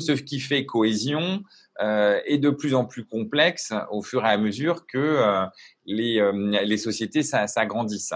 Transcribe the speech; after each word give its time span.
ce 0.00 0.12
qui 0.12 0.40
fait 0.40 0.64
cohésion 0.64 1.42
est 1.78 2.38
de 2.38 2.50
plus 2.50 2.74
en 2.74 2.84
plus 2.84 3.04
complexe 3.04 3.72
au 3.90 4.02
fur 4.02 4.24
et 4.24 4.28
à 4.28 4.38
mesure 4.38 4.86
que 4.86 5.46
les, 5.84 6.22
les 6.64 6.76
sociétés 6.78 7.22
s'agrandissent. 7.22 8.14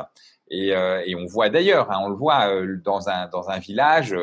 Et, 0.50 0.74
on 1.16 1.26
voit 1.26 1.50
d'ailleurs, 1.50 1.90
hein, 1.90 1.98
on 2.02 2.08
le 2.08 2.14
voit 2.14 2.48
dans 2.82 3.08
un, 3.08 3.58
village, 3.58 4.16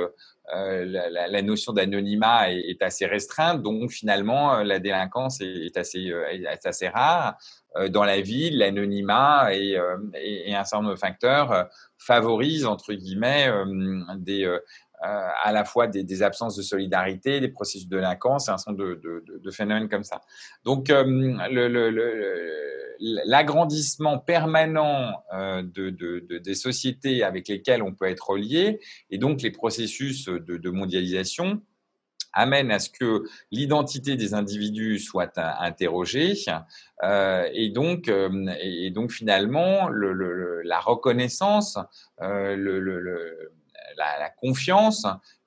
euh, 0.54 0.86
la, 0.86 1.42
notion 1.42 1.72
d'anonymat 1.72 2.52
est, 2.52 2.82
assez 2.82 3.06
restreinte, 3.06 3.62
donc 3.62 3.92
finalement 3.92 4.56
euh, 4.56 4.64
la 4.64 4.80
délinquance 4.80 5.40
est, 5.40 5.68
est 5.68 5.78
assez, 5.78 6.12
euh, 6.12 6.28
est 6.30 6.66
assez 6.66 6.90
rare. 6.90 7.38
Dans 7.90 8.04
la 8.04 8.22
ville, 8.22 8.60
l'anonymat 8.60 9.56
et, 9.56 9.80
et, 10.14 10.54
un 10.54 10.64
certain 10.64 10.84
nombre 10.84 10.94
de 10.94 11.00
facteurs 11.00 11.70
favorisent 11.98 12.68
entre 12.68 12.94
guillemets 12.94 13.52
des, 14.18 14.46
à 15.04 15.52
la 15.52 15.66
fois 15.66 15.88
des, 15.88 16.24
absences 16.24 16.56
de 16.56 16.62
solidarité, 16.62 17.42
des 17.42 17.50
processus 17.50 17.88
de 17.88 17.98
délinquance 17.98 18.48
un 18.48 18.58
certain 18.58 18.74
de, 18.74 19.02
de, 19.04 19.52
phénomènes 19.52 19.90
comme 19.90 20.04
ça. 20.04 20.22
Donc 20.64 20.88
le 20.90 21.90
l'agrandissement 23.00 24.20
permanent 24.20 25.24
euh, 25.34 25.62
de, 25.64 25.90
de, 25.90 26.38
des 26.38 26.56
sociétés 26.56 27.24
avec 27.24 27.48
lesquelles 27.48 27.84
on 27.84 27.94
peut 27.94 28.06
être 28.06 28.30
relié, 28.30 28.80
et 29.10 29.18
donc 29.18 29.42
les 29.42 29.52
processus 29.52 30.26
de, 30.26 30.70
mondialisation, 30.70 31.62
amènent 32.36 32.72
à 32.72 32.80
ce 32.80 32.90
que 32.90 33.24
l'identité 33.52 34.16
des 34.16 34.34
individus 34.34 34.98
soit 34.98 35.38
interrogée 35.38 36.34
euh, 37.04 37.48
et 37.54 37.70
donc 37.70 38.08
euh, 38.08 38.48
et 38.60 38.90
donc 38.90 39.12
finalement 39.12 39.88
le, 39.88 40.64
la 40.64 40.80
reconnaissance 40.80 41.78
euh, 42.22 42.56
le, 42.56 43.52
la, 43.98 44.30
confiance 44.30 45.06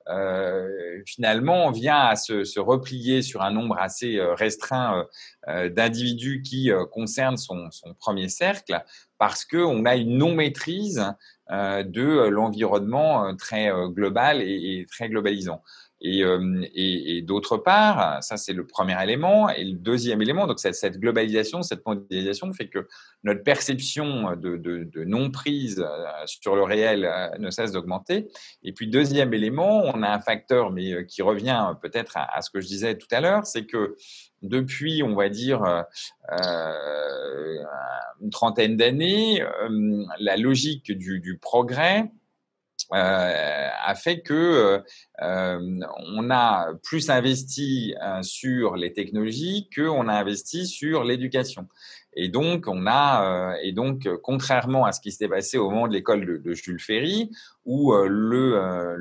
euh, 0.09 1.03
finalement, 1.05 1.73
vient 1.73 1.99
à 1.99 2.15
se, 2.15 2.61
replier 2.61 3.23
sur 3.23 3.43
un 3.43 3.51
nombre 3.51 3.77
assez 3.79 4.19
euh, 4.19 4.35
restreint 4.35 5.05
euh, 5.49 5.69
d'individus 5.69 6.43
qui 6.43 6.71
concernent 6.93 7.37
son, 7.37 7.69
premier 7.99 8.29
cercle, 8.29 8.81
parce 9.19 9.45
qu'on 9.45 9.85
a 9.85 9.97
une 9.97 10.19
non-maîtrise 10.19 11.05
de 11.51 12.27
l'environnement 12.29 13.35
très 13.37 13.71
global 13.89 14.43
et 14.43 14.85
très 14.91 15.09
globalisant. 15.09 15.63
Et, 16.03 16.23
euh, 16.23 16.63
et, 16.75 17.23
d'autre 17.23 17.57
part, 17.57 18.23
ça 18.23 18.37
c'est 18.37 18.53
le 18.53 18.67
premier 18.67 19.03
élément. 19.03 19.49
Et 19.49 19.65
le 19.65 19.79
deuxième 19.79 20.21
élément, 20.21 20.47
donc 20.47 20.59
cette, 20.61 20.99
globalisation, 20.99 21.63
cette 21.63 21.87
mondialisation 21.87 22.53
fait 22.53 22.69
que 22.69 22.87
notre 23.25 23.43
perception 23.43 24.37
de, 24.37 25.05
non-prise 25.05 25.81
euh, 25.81 26.07
sur 26.27 26.55
le 26.55 26.63
réel 26.63 27.07
euh, 27.07 27.29
ne 27.39 27.51
cesse 27.51 27.73
d'augmenter. 27.73 28.29
Et 28.63 28.73
puis 28.73 28.89
deuxième 28.89 29.33
élément, 29.33 29.83
on 29.85 30.03
a 30.03 30.11
un 30.11 30.21
facteur, 30.21 30.71
mais 30.71 31.07
qui 31.07 31.23
revient 31.23 31.75
peut-être 31.81 32.17
à, 32.17 32.43
ce 32.43 32.51
que 32.51 32.61
je 32.61 32.67
disais 32.67 32.99
tout 32.99 33.09
à 33.11 33.21
l'heure, 33.21 33.47
c'est 33.47 33.65
que 33.65 33.97
depuis, 34.43 35.03
on 35.03 35.15
va 35.15 35.31
dire, 35.31 35.65
une 38.21 38.31
trentaine 38.31 38.77
d'années, 38.77 39.43
la 40.21 40.37
logique 40.37 40.93
du, 40.93 41.39
progrès 41.41 42.11
a 42.93 43.95
fait 43.95 44.21
que 44.21 44.83
euh, 45.23 45.81
on 46.09 46.31
a 46.31 46.75
plus 46.83 47.11
investi 47.11 47.95
euh, 48.03 48.23
sur 48.23 48.77
les 48.77 48.93
technologies 48.93 49.69
qu'on 49.75 50.09
a 50.09 50.15
investi 50.15 50.67
sur 50.67 51.05
l'éducation. 51.05 51.69
Et 52.15 52.29
donc, 52.29 52.67
on 52.67 52.87
a, 52.87 53.57
et 53.63 53.73
donc, 53.73 54.09
contrairement 54.23 54.87
à 54.87 54.93
ce 54.93 55.01
qui 55.01 55.13
s'était 55.13 55.29
passé 55.29 55.59
au 55.59 55.71
moment 55.71 55.87
de 55.87 55.93
l'école 55.93 56.43
de, 56.43 56.53
Jules 56.55 56.81
Ferry, 56.81 57.31
où 57.67 57.93
le, 57.93 58.97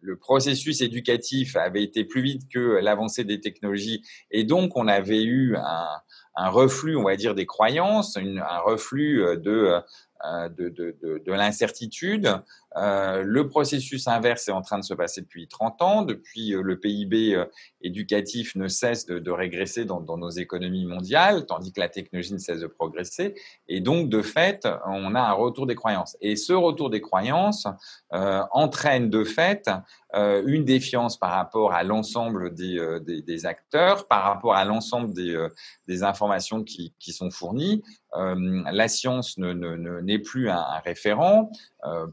le, 0.00 0.16
processus 0.16 0.80
éducatif 0.80 1.54
avait 1.56 1.82
été 1.82 2.04
plus 2.04 2.22
vite 2.22 2.48
que 2.50 2.78
l'avancée 2.80 3.24
des 3.24 3.40
technologies, 3.40 4.02
et 4.30 4.44
donc 4.44 4.76
on 4.76 4.88
avait 4.88 5.22
eu 5.22 5.54
un, 5.56 6.48
reflux, 6.48 6.96
on 6.96 7.04
va 7.04 7.16
dire, 7.16 7.34
des 7.34 7.44
croyances, 7.44 8.16
un 8.16 8.58
reflux 8.60 9.22
de 9.36 9.50
euh, 9.50 9.80
de, 10.22 10.68
de, 10.68 10.96
de, 11.02 11.22
de 11.24 11.32
l'incertitude. 11.32 12.28
Euh, 12.76 13.22
le 13.24 13.48
processus 13.48 14.08
inverse 14.08 14.48
est 14.48 14.52
en 14.52 14.62
train 14.62 14.78
de 14.78 14.84
se 14.84 14.94
passer 14.94 15.20
depuis 15.20 15.46
30 15.48 15.82
ans. 15.82 16.02
Depuis, 16.02 16.54
euh, 16.54 16.62
le 16.62 16.78
PIB 16.78 17.34
euh, 17.34 17.44
éducatif 17.82 18.54
ne 18.54 18.68
cesse 18.68 19.06
de, 19.06 19.30
régresser 19.30 19.84
dans, 19.84 20.00
nos 20.00 20.30
économies 20.30 20.86
mondiales, 20.86 21.46
tandis 21.46 21.72
que 21.72 21.80
la 21.80 21.88
technologie 21.88 22.32
ne 22.32 22.38
cesse 22.38 22.60
de 22.60 22.66
progresser. 22.66 23.34
Et 23.68 23.80
donc, 23.80 24.08
de 24.08 24.22
fait, 24.22 24.68
on 24.86 25.14
a 25.14 25.20
un 25.20 25.32
retour 25.32 25.66
des 25.66 25.74
croyances. 25.74 26.16
Et 26.20 26.36
ce 26.36 26.52
retour 26.52 26.90
des 26.90 27.00
croyances 27.00 27.66
entraîne 28.10 29.08
de 29.08 29.24
fait 29.24 29.70
une 30.14 30.64
défiance 30.64 31.18
par 31.18 31.30
rapport 31.30 31.72
à 31.72 31.82
l'ensemble 31.82 32.54
des, 32.54 33.46
acteurs, 33.46 34.06
par 34.06 34.24
rapport 34.24 34.54
à 34.54 34.64
l'ensemble 34.64 35.14
des, 35.14 36.02
informations 36.02 36.62
qui, 36.62 36.92
sont 37.12 37.30
fournies, 37.30 37.82
la 38.14 38.88
science 38.88 39.38
n'est 39.38 39.54
ne, 39.54 39.76
ne, 39.76 40.16
plus 40.18 40.50
un, 40.50 40.78
référent, 40.84 41.50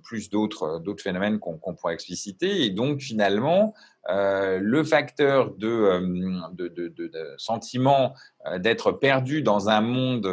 plus 0.04 0.30
d'autres 0.30 0.80
d'autres 0.80 1.04
phénomènes 1.04 1.40
qu'on 1.40 1.58
qu 1.58 1.76
pourrait 1.80 1.94
expliciter, 1.94 2.64
et 2.64 2.70
donc 2.72 3.02
finalement 3.02 3.74
euh, 4.10 4.60
le 4.60 4.84
facteur 4.84 5.54
de, 5.56 5.68
euh, 5.68 7.36
sentiment 7.38 8.16
euh, 8.48 8.58
d'être 8.58 8.92
perdu 8.92 9.44
dans 9.44 9.70
un 9.70 9.82
monde 9.82 10.28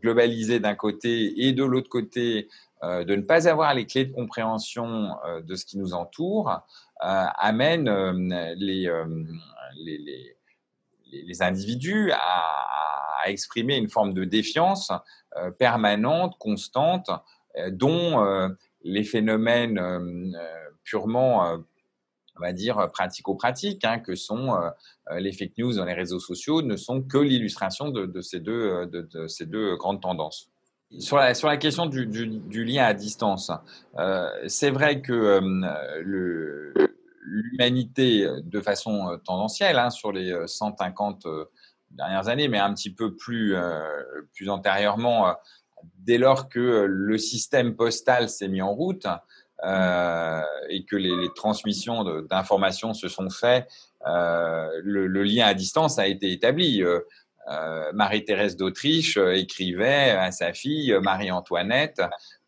globalisé 0.00 0.60
d'un 0.60 0.74
côté 0.74 1.46
et 1.46 1.52
de 1.52 1.64
l'autre 1.64 1.90
côté 1.90 2.48
de 2.82 3.16
ne 3.16 3.22
pas 3.22 3.48
avoir 3.48 3.74
les 3.74 3.86
clés 3.86 4.04
de 4.04 4.12
compréhension 4.12 5.16
de 5.42 5.56
ce 5.56 5.66
qui 5.66 5.78
nous 5.78 5.94
entoure 5.94 6.62
amène 7.00 7.90
les, 8.56 8.88
individus 11.40 12.12
à 12.12 13.28
exprimer 13.30 13.76
une 13.76 13.88
forme 13.88 14.14
de 14.14 14.22
défiance 14.24 14.92
euh, 15.36 15.50
permanente, 15.50 16.36
constante, 16.38 17.10
euh, 17.10 17.14
dont 17.70 18.24
euh, 18.24 18.48
les 18.82 19.04
phénomènes 19.04 19.80
purement 20.84 21.58
on 22.36 22.40
va 22.40 22.52
dire, 22.52 22.88
pratico-pratiques, 22.92 23.84
hein, 23.84 23.98
que 23.98 24.14
sont 24.14 24.56
les 25.10 25.32
fake 25.32 25.58
news 25.58 25.74
dans 25.74 25.84
les 25.84 25.92
réseaux 25.92 26.20
sociaux, 26.20 26.62
ne 26.62 26.76
sont 26.76 27.02
que 27.02 27.18
l'illustration 27.18 27.88
de, 27.90 28.20
ces 28.20 28.38
deux, 28.38 29.76
grandes 29.76 30.00
tendances. 30.00 30.48
Sur 30.98 31.16
la, 31.16 31.56
question 31.56 31.86
du, 31.86 32.64
lien 32.64 32.84
à 32.84 32.94
distance, 32.94 33.50
euh, 33.98 34.30
c'est 34.46 34.70
vrai 34.70 35.02
que 35.02 35.12
euh, 35.12 36.72
l'humanité, 37.20 38.26
de 38.42 38.60
façon 38.60 39.18
tendancielle, 39.24 39.78
hein, 39.78 39.90
sur 39.90 40.12
les 40.12 40.34
150 40.46 41.26
dernières 41.90 42.28
années, 42.28 42.48
mais 42.48 42.58
un 42.58 42.72
petit 42.74 42.92
peu 42.92 43.14
plus, 43.14 43.54
euh, 43.54 43.82
antérieurement, 44.48 45.28
euh, 45.28 45.32
dès 45.98 46.18
lors 46.18 46.48
que 46.48 46.86
le 46.88 47.18
système 47.18 47.76
postal 47.76 48.28
s'est 48.28 48.48
mis 48.48 48.62
en 48.62 48.72
route 48.72 49.06
euh, 49.64 50.42
et 50.68 50.84
que 50.84 50.96
les, 50.96 51.28
transmissions 51.34 52.04
d'informations 52.22 52.94
se 52.94 53.08
sont 53.08 53.30
faites, 53.30 53.68
euh, 54.06 54.68
le, 54.82 55.22
lien 55.22 55.46
à 55.46 55.54
distance 55.54 55.98
a 55.98 56.06
été 56.06 56.32
établi. 56.32 56.82
Euh, 56.82 57.00
Marie-Thérèse 57.94 58.56
d'Autriche 58.56 59.16
écrivait 59.16 60.10
à 60.10 60.30
sa 60.32 60.52
fille 60.52 60.94
Marie-Antoinette 61.02 62.02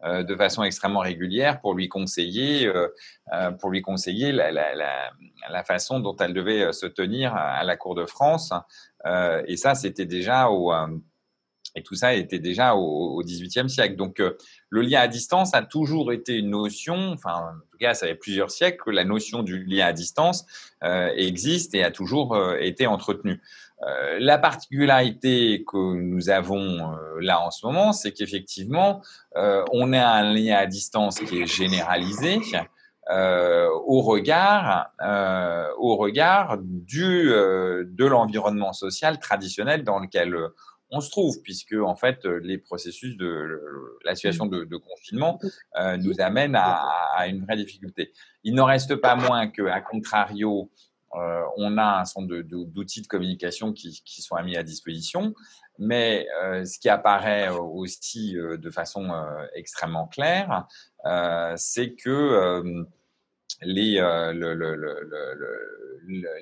de 0.05 0.37
façon 0.37 0.63
extrêmement 0.63 1.01
régulière 1.01 1.63
pour 1.63 1.73
lui 1.73 1.89
conseiller, 1.89 2.71
pour 3.59 3.71
lui 3.71 3.81
conseiller 3.81 4.31
la, 4.31 5.65
façon 5.65 6.01
dont 6.01 6.15
elle 6.17 6.35
devait 6.35 6.71
se 6.75 6.85
tenir 6.85 7.35
à 7.35 7.65
la 7.65 7.79
cour 7.79 7.95
de 7.95 8.05
France. 8.05 8.53
Euh, 9.07 9.43
et 9.47 9.57
ça, 9.57 9.75
c'était 9.75 10.07
déjà 10.07 10.51
au 10.51 10.73
euh, 10.73 10.87
et 11.75 11.83
tout 11.83 11.95
ça 11.95 12.15
était 12.15 12.39
déjà 12.39 12.75
au 12.75 13.23
XVIIIe 13.23 13.71
siècle. 13.71 13.97
Donc, 13.97 14.21
euh, 14.21 14.37
le 14.69 14.83
lien 14.83 15.01
à 15.01 15.09
distance 15.09 15.55
a 15.55 15.63
toujours 15.63 16.13
été 16.13 16.37
une 16.37 16.51
notion, 16.51 17.13
enfin, 17.13 17.35
en 17.35 17.71
tout 17.71 17.79
cas, 17.79 17.95
ça 17.95 18.07
fait 18.07 18.15
plusieurs 18.15 18.51
siècles 18.51 18.79
que 18.85 18.91
la 18.91 19.05
notion 19.05 19.43
du 19.43 19.65
lien 19.65 19.87
à 19.87 19.93
distance 19.93 20.45
euh, 20.83 21.11
existe 21.17 21.75
et 21.75 21.85
a 21.85 21.91
toujours 21.91 22.35
euh, 22.35 22.57
été 22.61 22.87
entretenue. 22.87 23.41
La 24.19 24.37
particularité 24.37 25.65
que 25.67 25.95
nous 25.95 26.29
avons 26.29 26.95
là 27.19 27.41
en 27.41 27.51
ce 27.51 27.65
moment, 27.65 27.95
c'est 27.95 28.13
qu'effectivement, 28.13 29.01
on 29.35 29.95
a 29.95 30.07
un 30.07 30.35
lien 30.35 30.57
à 30.57 30.67
distance 30.67 31.19
qui 31.19 31.41
est 31.41 31.47
généralisé, 31.47 32.41
au 33.09 34.03
regard, 34.03 34.91
au 35.79 35.97
regard 35.97 36.59
du, 36.61 37.31
de 37.31 38.05
l'environnement 38.05 38.75
social 38.75 39.19
traditionnel 39.19 39.83
dans 39.83 39.99
lequel 39.99 40.37
on 40.91 41.01
se 41.01 41.11
trouve, 41.11 41.41
puisque 41.43 41.75
en 41.75 41.97
fait 41.97 42.25
les 42.25 42.59
processus 42.59 43.17
de 43.17 43.61
la 44.05 44.15
situation 44.15 44.47
de, 44.47 44.77
confinement 44.77 45.39
euh, 45.79 45.97
nous 45.97 46.21
amènent 46.21 46.57
à, 46.57 47.27
une 47.29 47.45
vraie 47.45 47.57
difficulté. 47.57 48.13
Il 48.45 48.55
n'en 48.55 48.65
reste 48.65 48.97
pas 48.97 49.15
moins 49.15 49.49
que, 49.49 49.63
à 49.63 49.81
contrario, 49.81 50.71
euh, 51.15 51.43
on 51.57 51.77
a 51.77 52.01
un 52.01 52.05
certain 52.05 52.27
nombre 52.27 52.43
d'outils 52.43 53.03
de, 53.03 53.07
communication 53.07 53.73
qui, 53.73 54.23
sont 54.23 54.41
mis 54.43 54.57
à 54.57 54.63
disposition, 54.63 55.35
mais 55.79 56.27
euh, 56.43 56.65
ce 56.65 56.79
qui 56.79 56.89
apparaît 56.89 57.49
aussi 57.49 58.35
de 58.35 58.71
façon 58.71 59.13
extrêmement 59.55 60.07
claire, 60.07 60.67
c'est 61.57 61.95
que 61.95 62.85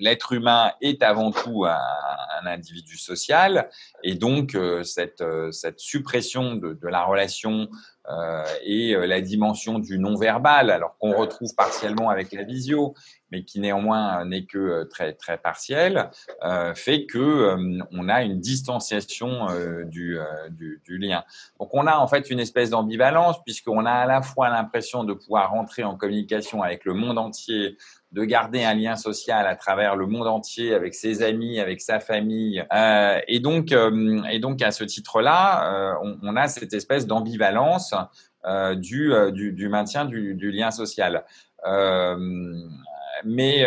l'être 0.00 0.32
humain 0.32 0.72
est 0.80 1.02
avant 1.02 1.30
tout 1.32 1.64
un, 1.64 2.46
individu 2.46 2.96
social. 2.96 3.68
Et 4.02 4.14
donc 4.14 4.56
cette, 4.84 5.24
cette 5.50 5.80
suppression 5.80 6.54
de 6.54 6.88
la 6.88 7.04
relation 7.04 7.68
euh, 8.10 8.44
et 8.64 8.94
euh, 8.94 9.06
la 9.06 9.20
dimension 9.20 9.78
du 9.78 9.98
non-verbal, 9.98 10.70
alors 10.70 10.96
qu'on 10.98 11.14
retrouve 11.14 11.54
partiellement 11.54 12.08
avec 12.08 12.32
la 12.32 12.42
visio, 12.42 12.94
mais 13.30 13.44
qui 13.44 13.60
néanmoins 13.60 14.24
n'est 14.24 14.46
que 14.46 14.58
euh, 14.58 14.84
très 14.86 15.12
très 15.12 15.36
partiel, 15.36 16.10
fait 16.74 17.04
que 17.06 17.56
on 17.92 18.08
a 18.08 18.22
une 18.22 18.40
distanciation 18.40 19.46
du, 19.84 20.18
du, 20.50 20.98
lien. 20.98 21.24
Donc 21.60 21.70
on 21.74 21.86
a 21.86 21.96
en 21.96 22.06
fait 22.06 22.30
une 22.30 22.40
espèce 22.40 22.70
d'ambivalence 22.70 23.42
puisqu'on 23.44 23.84
a 23.84 23.92
à 23.92 24.06
la 24.06 24.22
fois 24.22 24.48
l'impression 24.48 25.04
de 25.04 25.12
pouvoir 25.12 25.50
rentrer 25.50 25.84
en 25.84 25.96
communication 25.96 26.62
avec 26.62 26.84
le 26.84 26.94
monde 26.94 27.18
entier 27.18 27.76
de 28.12 28.24
garder 28.24 28.64
un 28.64 28.74
lien 28.74 28.96
social 28.96 29.46
à 29.46 29.54
travers 29.54 29.94
le 29.94 30.06
monde 30.06 30.26
entier 30.26 30.74
avec 30.74 30.94
ses 30.94 31.22
amis, 31.22 31.60
avec 31.60 31.80
sa 31.80 32.00
famille. 32.00 32.64
Euh, 32.72 33.20
et 33.28 33.40
donc, 33.40 33.72
euh, 33.72 34.22
et 34.30 34.38
donc 34.38 34.62
à 34.62 34.70
ce 34.70 34.84
titre-là, 34.84 35.92
euh, 35.92 36.16
on, 36.22 36.36
a 36.36 36.48
cette 36.48 36.72
espèce 36.72 37.06
d'ambivalence 37.06 37.94
du, 38.76 39.12
du, 39.32 39.52
du, 39.52 39.68
maintien 39.68 40.06
du, 40.06 40.34
du 40.34 40.50
lien 40.50 40.70
social. 40.70 41.24
mais 43.24 43.66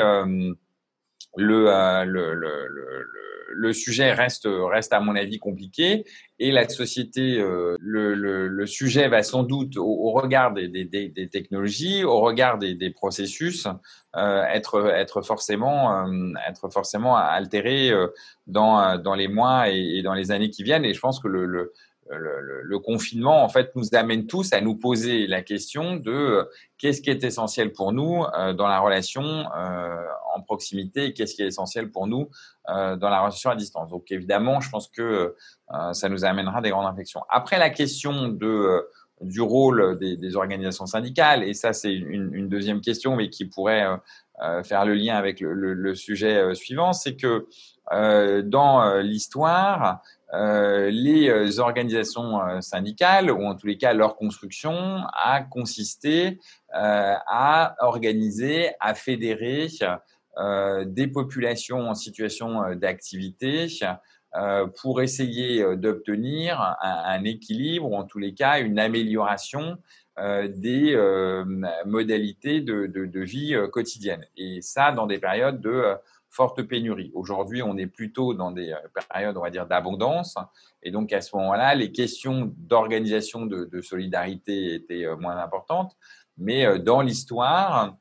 le, 1.37 2.03
le, 2.05 2.33
le, 2.33 2.33
le 2.33 3.30
le 3.53 3.73
sujet 3.73 4.13
reste, 4.13 4.47
reste 4.47 4.93
à 4.93 4.99
mon 4.99 5.15
avis 5.15 5.39
compliqué 5.39 6.05
et 6.41 6.51
la 6.51 6.67
société, 6.67 7.37
euh, 7.39 7.77
le, 7.79 8.65
sujet 8.65 9.07
va 9.07 9.21
sans 9.21 9.43
doute, 9.43 9.77
au, 9.77 10.11
regard 10.11 10.53
des, 10.53 11.29
technologies, 11.31 12.03
au 12.03 12.19
regard 12.19 12.57
des, 12.57 12.89
processus, 12.89 13.67
euh, 14.17 14.43
être, 14.45 14.89
être, 14.89 15.21
forcément, 15.21 16.07
euh, 16.07 16.33
être 16.49 16.69
forcément 16.69 17.15
altéré 17.15 17.91
dans, 18.47 18.97
dans 18.97 19.13
les 19.13 19.27
mois 19.27 19.69
et, 19.69 20.01
dans 20.01 20.15
les 20.15 20.31
années 20.31 20.49
qui 20.49 20.63
viennent. 20.63 20.83
Et 20.83 20.95
je 20.95 20.99
pense 20.99 21.19
que 21.19 21.27
le, 21.27 22.79
confinement, 22.83 23.43
en 23.43 23.49
fait, 23.49 23.75
nous 23.75 23.93
amène 23.93 24.25
tous 24.25 24.51
à 24.51 24.61
nous 24.61 24.75
poser 24.75 25.27
la 25.27 25.43
question 25.43 25.95
de 25.95 26.49
qu'est-ce 26.79 27.03
qui 27.03 27.11
est 27.11 27.23
essentiel 27.23 27.71
pour 27.71 27.93
nous 27.93 28.25
dans 28.57 28.67
la 28.67 28.79
relation 28.79 29.45
euh, 29.55 30.03
en 30.33 30.41
proximité 30.41 31.05
et 31.05 31.13
qu'est-ce 31.13 31.35
qui 31.35 31.41
est 31.41 31.47
essentiel 31.47 31.91
pour 31.91 32.07
nous 32.07 32.29
dans 32.67 33.09
la 33.09 33.21
relation 33.21 33.49
à 33.49 33.55
distance. 33.55 33.89
Donc, 33.89 34.11
évidemment, 34.11 34.61
je 34.61 34.69
pense 34.69 34.87
que 34.87 35.35
ça 35.93 36.09
nous 36.09 36.25
amènera 36.25 36.61
des 36.61 36.69
grandes 36.69 36.87
réflexions. 36.87 37.21
Après, 37.29 37.57
la 37.57 37.69
question 37.69 38.27
de 38.27 38.85
du 39.21 39.41
rôle 39.41 39.99
des, 39.99 40.35
organisations 40.35 40.87
syndicales, 40.87 41.43
et 41.43 41.53
ça, 41.53 41.73
c'est 41.73 41.93
une, 41.93 42.49
deuxième 42.49 42.81
question, 42.81 43.15
mais 43.15 43.29
qui 43.29 43.45
pourrait 43.45 43.85
faire 44.63 44.85
le 44.85 44.93
lien 44.93 45.15
avec 45.15 45.41
le, 45.41 45.95
sujet 45.95 46.55
suivant, 46.55 46.93
c'est 46.93 47.15
que 47.15 47.47
dans 48.41 48.99
l'histoire, 48.99 50.01
euh, 50.33 50.89
les 50.89 51.29
euh, 51.29 51.59
organisations 51.59 52.41
euh, 52.41 52.61
syndicales, 52.61 53.31
ou 53.31 53.43
en 53.43 53.55
tous 53.55 53.67
les 53.67 53.77
cas 53.77 53.93
leur 53.93 54.15
construction, 54.15 55.01
a 55.13 55.41
consisté 55.41 56.39
à 56.73 57.75
organiser, 57.79 58.71
à 58.79 58.93
fédérer 58.93 59.67
des 60.37 61.07
populations 61.07 61.89
en 61.89 61.93
situation 61.93 62.75
d'activité 62.75 63.67
pour 64.81 65.01
essayer 65.01 65.75
d'obtenir 65.75 66.75
un, 66.81 67.23
équilibre, 67.25 67.91
ou 67.91 67.95
en 67.95 68.03
tous 68.03 68.19
les 68.19 68.33
cas 68.33 68.59
une 68.59 68.79
amélioration 68.79 69.77
des 70.17 70.95
modalités 71.85 72.61
de, 72.61 72.87
de, 72.87 73.05
de, 73.05 73.19
vie 73.19 73.55
quotidienne. 73.71 74.25
Et 74.37 74.61
ça, 74.61 74.91
dans 74.91 75.05
des 75.05 75.19
périodes 75.19 75.59
de 75.59 75.97
forte 76.31 76.61
pénurie. 76.63 77.11
Aujourd'hui, 77.13 77.61
on 77.61 77.77
est 77.77 77.87
plutôt 77.87 78.33
dans 78.33 78.51
des 78.51 78.71
euh, 78.71 78.77
périodes, 79.09 79.37
on 79.37 79.41
va 79.41 79.49
dire, 79.49 79.67
d'abondance. 79.67 80.35
Et 80.81 80.89
donc, 80.89 81.11
à 81.11 81.21
ce 81.21 81.35
moment-là, 81.35 81.75
les 81.75 81.91
questions 81.91 82.53
d'organisation 82.57 83.45
de, 83.45 83.65
de, 83.65 83.81
solidarité 83.81 84.73
étaient 84.75 85.05
euh, 85.05 85.17
moins 85.17 85.37
importantes. 85.37 85.95
Mais 86.37 86.65
euh, 86.65 86.77
dans 86.77 87.01
l'histoire, 87.01 87.97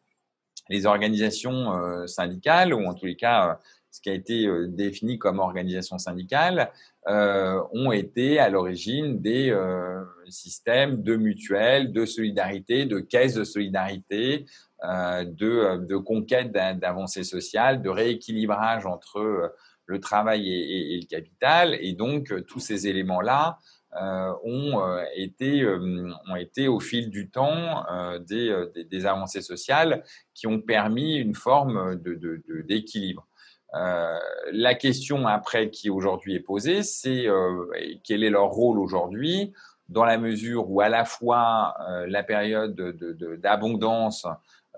les 0.71 0.87
organisations 0.87 2.07
syndicales, 2.07 2.73
ou 2.73 2.87
en 2.87 2.95
tous 2.95 3.05
les 3.05 3.17
cas, 3.17 3.59
ce 3.91 4.01
qui 4.01 4.09
a 4.09 4.15
été 4.15 4.49
défini 4.69 5.19
comme 5.19 5.41
organisation 5.41 5.99
syndicale, 5.99 6.71
euh, 7.09 7.63
ont 7.73 7.93
été 7.93 8.39
à 8.39 8.51
l'origine 8.51 9.23
des 9.23 9.51
euh, 9.51 10.05
systèmes 10.29 11.03
de 11.03 11.17
mutuelles, 11.17 11.93
de 11.93 12.05
solidarité, 12.05 12.85
de 12.85 12.99
caisses 13.01 13.35
de 13.35 13.45
solidarité, 13.45 14.45
euh, 14.85 15.25
de, 15.25 15.87
de, 15.87 15.97
conquête 15.97 16.53
d'avancées 16.53 17.25
sociales, 17.25 17.81
de 17.81 17.89
rééquilibrage 17.89 18.85
entre 18.85 19.55
le 19.87 19.99
travail 19.99 20.53
et, 20.53 21.01
le 21.01 21.07
capital. 21.07 21.75
Et 21.81 21.95
donc, 21.95 22.35
tous 22.47 22.61
ces 22.61 22.87
éléments-là 22.87 23.59
euh, 24.01 24.33
ont, 24.45 24.81
été, 25.15 25.67
ont 25.67 26.37
été 26.37 26.69
au 26.69 26.81
fil 26.81 27.11
du 27.11 27.31
temps 27.31 27.85
des, 28.27 28.65
des, 28.89 29.07
avancées 29.07 29.43
sociales 29.43 30.05
qui 30.35 30.47
ont 30.47 30.61
permis 30.61 31.17
une 31.17 31.35
forme 31.35 31.97
d'équilibre. 31.97 33.23
De, 33.23 33.31
euh, 33.75 34.19
la 34.53 34.75
question 34.75 35.27
après 35.27 35.71
qui 35.71 35.91
aujourd'hui 35.91 36.35
est 36.35 36.41
posée, 36.41 36.83
c'est 36.83 37.27
euh, 37.29 37.67
quel 38.03 38.25
est 38.25 38.31
leur 38.31 38.49
rôle 38.49 38.79
aujourd'hui 38.79 39.53
dans 39.89 40.05
la 40.05 40.19
mesure 40.19 40.71
où 40.71 40.81
à 40.81 40.89
la 40.89 41.05
fois 41.05 41.75
euh, 41.89 42.07
la 42.09 42.23
période 42.23 42.75
d'abondance 43.41 44.27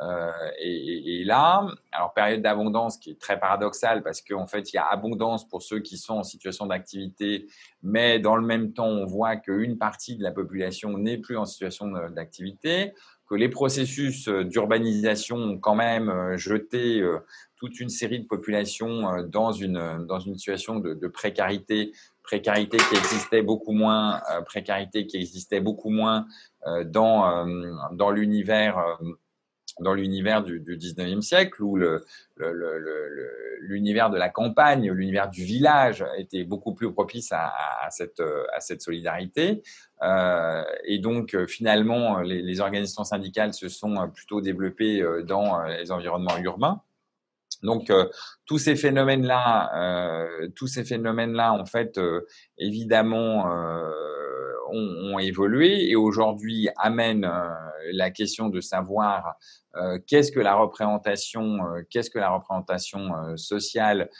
euh, 0.01 0.31
est, 0.59 1.25
là. 1.25 1.67
Alors 1.93 2.15
période 2.15 2.43
d'abondance 2.43 2.97
qui 2.97 3.11
est 3.11 3.21
très 3.21 3.39
paradoxale 3.39 4.03
parce 4.03 4.23
qu'en 4.23 4.47
fait 4.47 4.73
il 4.73 4.77
y 4.77 4.79
a 4.79 4.87
abondance 4.87 5.47
pour 5.49 5.63
ceux 5.63 5.81
qui 5.81 5.99
sont 5.99 6.15
en 6.15 6.23
situation 6.23 6.67
d'activité, 6.67 7.47
mais 7.83 8.19
dans 8.19 8.37
le 8.37 8.47
même 8.47 8.73
temps 8.73 8.89
on 8.89 9.05
voit 9.05 9.37
qu'une 9.37 9.79
partie 9.79 10.17
de 10.17 10.23
la 10.23 10.33
population 10.33 10.97
n'est 10.97 11.19
plus 11.19 11.37
en 11.37 11.45
situation 11.45 11.89
d'activité 12.11 12.95
que 13.29 13.35
les 13.35 13.49
processus 13.49 14.29
d'urbanisation 14.29 15.37
ont 15.37 15.59
quand 15.59 15.75
même 15.75 16.37
jeté 16.37 17.03
toute 17.63 17.79
une 17.79 17.91
série 17.91 18.19
de 18.19 18.27
populations 18.27 19.09
euh, 19.09 19.23
dans 19.23 19.53
une, 19.53 20.05
dans 20.09 20.19
une 20.19 20.37
situation 20.37 20.81
de, 20.81 20.95
de 20.95 21.07
précarité, 21.07 21.93
précarité 22.25 22.77
qui 22.77 22.97
existait 22.97 23.43
beaucoup 23.43 23.71
moins, 23.71 24.21
euh, 24.33 24.43
précarité 24.43 25.07
qui 25.07 25.17
existait 25.17 25.61
beaucoup 25.61 25.91
moins 25.91 26.27
euh, 26.67 26.83
dans, 26.83 27.47
dans 27.93 28.11
l'univers 28.11 28.99
dans 29.81 29.95
l'univers 29.95 30.43
du, 30.43 30.61
du 30.61 30.77
19e 30.77 31.23
siècle 31.23 31.63
où 31.63 31.77
le, 31.77 32.05
l'univers 33.61 34.11
de 34.11 34.19
la 34.19 34.29
campagne, 34.29 34.91
l'univers 34.91 35.31
du 35.31 35.45
village 35.45 36.05
était 36.19 36.45
beaucoup 36.45 36.75
plus 36.75 36.93
propice 36.93 37.33
à, 37.33 37.53
à, 37.83 37.91
cette, 37.91 38.21
à 38.55 38.61
cette 38.61 38.83
solidarité. 38.83 39.63
Euh, 40.03 40.65
et 40.85 40.99
donc, 40.99 41.37
finalement, 41.47 42.21
les, 42.21 42.43
les, 42.43 42.61
organisations 42.61 43.05
syndicales 43.05 43.55
se 43.55 43.69
sont 43.69 44.11
plutôt 44.11 44.41
développées 44.41 45.05
dans 45.25 45.63
les 45.63 45.93
environnements 45.93 46.39
urbains. 46.39 46.83
Donc 47.63 47.91
euh, 47.91 48.09
tous 48.47 48.59
ces 48.59 48.77
phénomènes-là, 48.77 49.71
euh, 49.77 50.49
tous 50.57 50.67
ces 50.67 50.85
phénomènes-là, 50.85 51.53
en 51.53 51.65
fait, 51.65 51.99
euh, 51.99 52.27
évidemment, 52.59 53.47
ont, 54.73 55.19
évolué 55.19 55.91
et 55.91 55.97
aujourd'hui 55.97 56.69
amènent 56.77 57.31
la 57.93 58.11
question 58.11 58.49
de 58.49 58.61
savoir 58.61 59.35
qu'est-ce 60.07 60.33
que 60.33 60.41
la 60.41 60.55
représentation, 60.55 61.59
qu'est-ce 61.91 62.11
que 62.11 62.19
la 62.19 62.31
représentation 62.31 63.37
sociale 63.37 64.11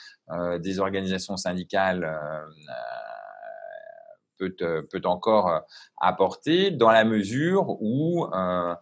des 0.59 0.79
organisations 0.79 1.37
syndicales 1.37 2.07
peut, 4.37 5.01
encore 5.05 5.61
apporter 5.99 6.71
dans 6.71 6.91
la 6.91 7.03
mesure 7.03 7.77
où 7.81 8.25
euh, 8.25 8.75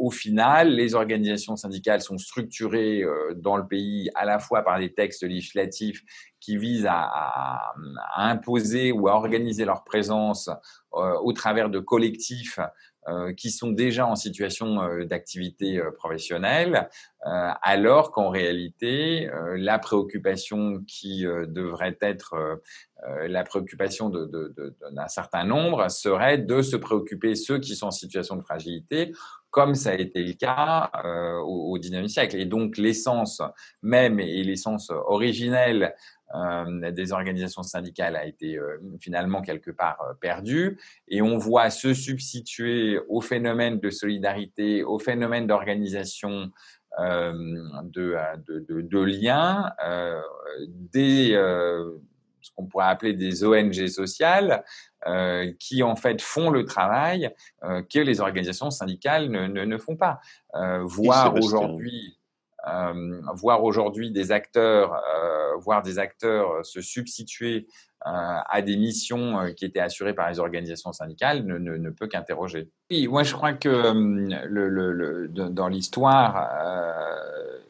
au 0.00 0.10
final, 0.10 0.70
les 0.70 0.94
organisations 0.94 1.56
syndicales 1.56 2.00
sont 2.00 2.18
structurées 2.18 3.02
euh, 3.02 3.34
dans 3.34 3.56
le 3.56 3.66
pays 3.66 4.10
à 4.14 4.24
la 4.24 4.38
fois 4.38 4.62
par 4.62 4.78
des 4.78 4.92
textes 4.92 5.22
législatifs 5.22 6.02
qui 6.40 6.56
visent 6.56 6.88
à, 6.88 7.74
imposer 8.16 8.92
ou 8.92 9.08
à 9.08 9.12
organiser 9.12 9.64
leur 9.64 9.84
présence 9.84 10.48
euh, 10.94 11.14
au 11.22 11.32
travers 11.32 11.68
de 11.68 11.78
collectifs 11.78 12.58
euh, 12.58 12.66
qui 13.36 13.50
sont 13.50 13.70
déjà 13.70 14.06
en 14.06 14.14
situation 14.14 14.82
euh, 14.82 15.04
d'activité 15.04 15.78
euh, 15.78 15.90
professionnelle, 15.90 16.88
alors 17.22 18.12
qu'en 18.12 18.30
réalité, 18.30 19.28
la 19.54 19.78
préoccupation 19.78 20.82
qui 20.86 21.26
devrait 21.48 21.98
être 22.00 22.62
la 23.26 23.44
préoccupation 23.44 24.08
d'un 24.08 24.20
de, 24.20 24.54
de, 24.56 24.74
de, 24.80 25.02
certain 25.08 25.44
nombre 25.44 25.90
serait 25.90 26.38
de 26.38 26.62
se 26.62 26.76
préoccuper 26.76 27.34
ceux 27.34 27.58
qui 27.58 27.76
sont 27.76 27.88
en 27.88 27.90
situation 27.90 28.36
de 28.36 28.40
fragilité, 28.40 29.12
comme 29.50 29.74
ça 29.74 29.90
a 29.90 29.94
été 29.96 30.22
le 30.22 30.32
cas 30.32 30.90
au, 31.44 31.74
au 31.74 31.78
19e 31.78 32.08
siècle. 32.08 32.36
Et 32.36 32.46
donc 32.46 32.78
l'essence 32.78 33.42
même 33.82 34.18
et 34.18 34.42
l'essence 34.42 34.90
originelle 34.90 35.94
des 36.92 37.12
organisations 37.12 37.62
syndicales 37.62 38.14
a 38.14 38.24
été 38.24 38.58
finalement 39.00 39.42
quelque 39.42 39.70
part 39.70 39.98
perdu 40.20 40.78
et 41.08 41.22
on 41.22 41.38
voit 41.38 41.70
se 41.70 41.92
substituer 41.92 43.00
au 43.08 43.20
phénomène 43.20 43.80
de 43.80 43.90
solidarité, 43.90 44.84
au 44.84 44.98
phénomène 44.98 45.46
d'organisation 45.46 46.50
de, 46.98 48.16
de, 48.46 48.80
de, 48.80 49.00
liens, 49.00 49.72
des 50.92 51.36
ce 52.40 52.50
qu'on 52.54 52.66
pourrait 52.66 52.86
appeler 52.86 53.12
des 53.12 53.44
ONG 53.44 53.86
sociales, 53.88 54.64
euh, 55.06 55.52
qui 55.58 55.82
en 55.82 55.96
fait 55.96 56.20
font 56.20 56.50
le 56.50 56.64
travail 56.64 57.30
euh, 57.64 57.82
que 57.82 57.98
les 57.98 58.20
organisations 58.20 58.70
syndicales 58.70 59.30
ne, 59.30 59.46
ne, 59.46 59.78
font 59.78 59.96
pas. 59.96 60.20
Euh, 60.54 60.82
voir 60.84 61.34
aujourd'hui, 61.36 62.18
voir 63.34 63.64
aujourd'hui 63.64 64.10
des 64.10 64.32
acteurs, 64.32 65.02
voir 65.58 65.82
des 65.82 65.98
acteurs 65.98 66.64
se 66.64 66.80
substituer 66.80 67.66
à 68.02 68.62
des 68.62 68.76
missions 68.76 69.52
qui 69.56 69.64
étaient 69.64 69.80
assurées 69.80 70.14
par 70.14 70.30
les 70.30 70.38
organisations 70.38 70.92
syndicales 70.92 71.44
ne, 71.44 71.90
peut 71.90 72.06
qu'interroger. 72.06 72.68
Oui, 72.90 73.08
moi 73.08 73.22
je 73.22 73.34
crois 73.34 73.52
que 73.52 73.92
dans 75.48 75.68
l'histoire, 75.68 76.48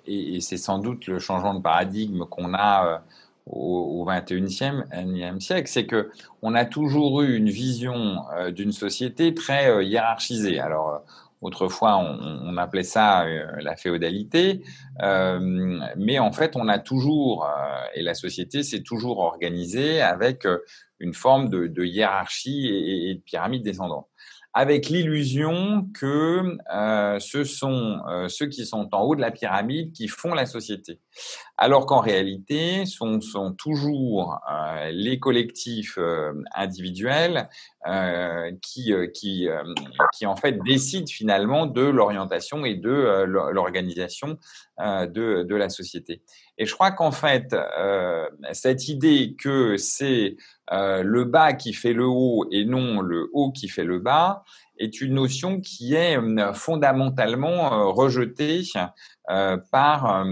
et, 0.07 0.41
c'est 0.41 0.57
sans 0.57 0.79
doute 0.79 1.07
le 1.07 1.19
changement 1.19 1.55
de 1.55 1.63
paradigme 1.63 2.25
qu'on 2.27 2.55
a 2.55 3.03
au, 3.47 4.07
21e 4.07 5.41
siècle, 5.41 5.69
c'est 5.69 5.87
que 5.87 6.11
on 6.43 6.55
a 6.55 6.65
toujours 6.65 7.23
eu 7.23 7.37
une 7.37 7.51
vision 7.51 8.25
euh, 8.33 8.51
d'une 8.51 8.73
société 8.73 9.35
très 9.35 9.71
euh, 9.71 9.83
hiérarchisée. 9.83 10.61
Alors 10.61 10.89
euh, 10.89 10.99
autrefois 11.41 11.97
on, 11.97 12.57
appelait 12.57 12.83
ça 12.83 13.25
la 13.61 13.77
féodalité, 13.77 14.63
mais 15.01 16.19
en 16.19 16.33
fait 16.33 16.57
on 16.57 16.69
a 16.69 16.79
toujours 16.79 17.49
et 17.95 18.03
la 18.03 18.15
société 18.15 18.63
s'est 18.63 18.83
toujours 18.83 19.19
organisée 19.21 20.01
avec 20.03 20.47
une 20.99 21.15
forme 21.15 21.49
de, 21.49 21.85
hiérarchie 21.85 22.69
et, 22.69 23.15
de 23.15 23.21
pyramide 23.21 23.63
descendante 23.63 24.07
avec 24.53 24.89
l'illusion 24.89 25.89
que 25.95 26.59
euh, 26.75 27.19
ce 27.21 27.45
sont 27.45 28.01
euh, 28.09 28.29
ceux 28.29 28.47
qui 28.47 28.67
sont 28.67 28.89
en 28.93 29.03
haut 29.03 29.15
de 29.15 29.21
la 29.21 29.31
pyramide 29.31 29.93
qui 29.93 30.09
font 30.09 30.35
la 30.35 30.47
société. 30.47 30.99
Alors 31.57 31.87
qu'en 31.87 32.01
réalité, 32.01 32.87
ce 32.87 32.97
sont, 33.21 33.53
toujours 33.53 34.41
euh, 34.51 34.91
les 34.93 35.19
collectifs 35.19 35.99
euh, 35.99 36.33
individuels 36.55 37.49
euh, 37.80 37.80
qui, 38.61 38.93
qui, 39.15 39.49
qui, 40.13 40.27
en 40.27 40.37
fait, 40.37 40.59
décident 40.65 41.07
finalement 41.07 41.67
de 41.67 41.83
l'orientation 41.83 42.65
et 42.65 42.75
de 42.75 43.25
l'organisation 43.25 44.39
de, 44.79 45.45
de, 45.45 45.55
la 45.55 45.69
société. 45.71 46.23
Et 46.59 46.67
je 46.67 46.75
crois 46.75 46.91
qu'en 46.91 47.11
fait, 47.11 47.57
cette 48.53 48.89
idée 48.89 49.35
que 49.39 49.79
c'est 49.79 50.37
euh, 50.73 51.03
le 51.03 51.25
bas 51.25 51.53
qui 51.53 51.73
fait 51.73 51.93
le 51.93 52.07
haut 52.07 52.47
et 52.53 52.65
non 52.65 53.01
le 53.01 53.29
haut 53.33 53.51
qui 53.51 53.69
fait 53.69 53.83
le 53.83 53.99
bas 53.99 54.45
est 54.81 55.01
une 55.01 55.15
notion 55.15 55.61
qui 55.61 55.95
est 55.95 56.19
euh, 56.19 56.53
fondamentalement 56.53 57.73
euh, 57.73 57.85
rejetée 57.87 58.63
par 59.71 60.25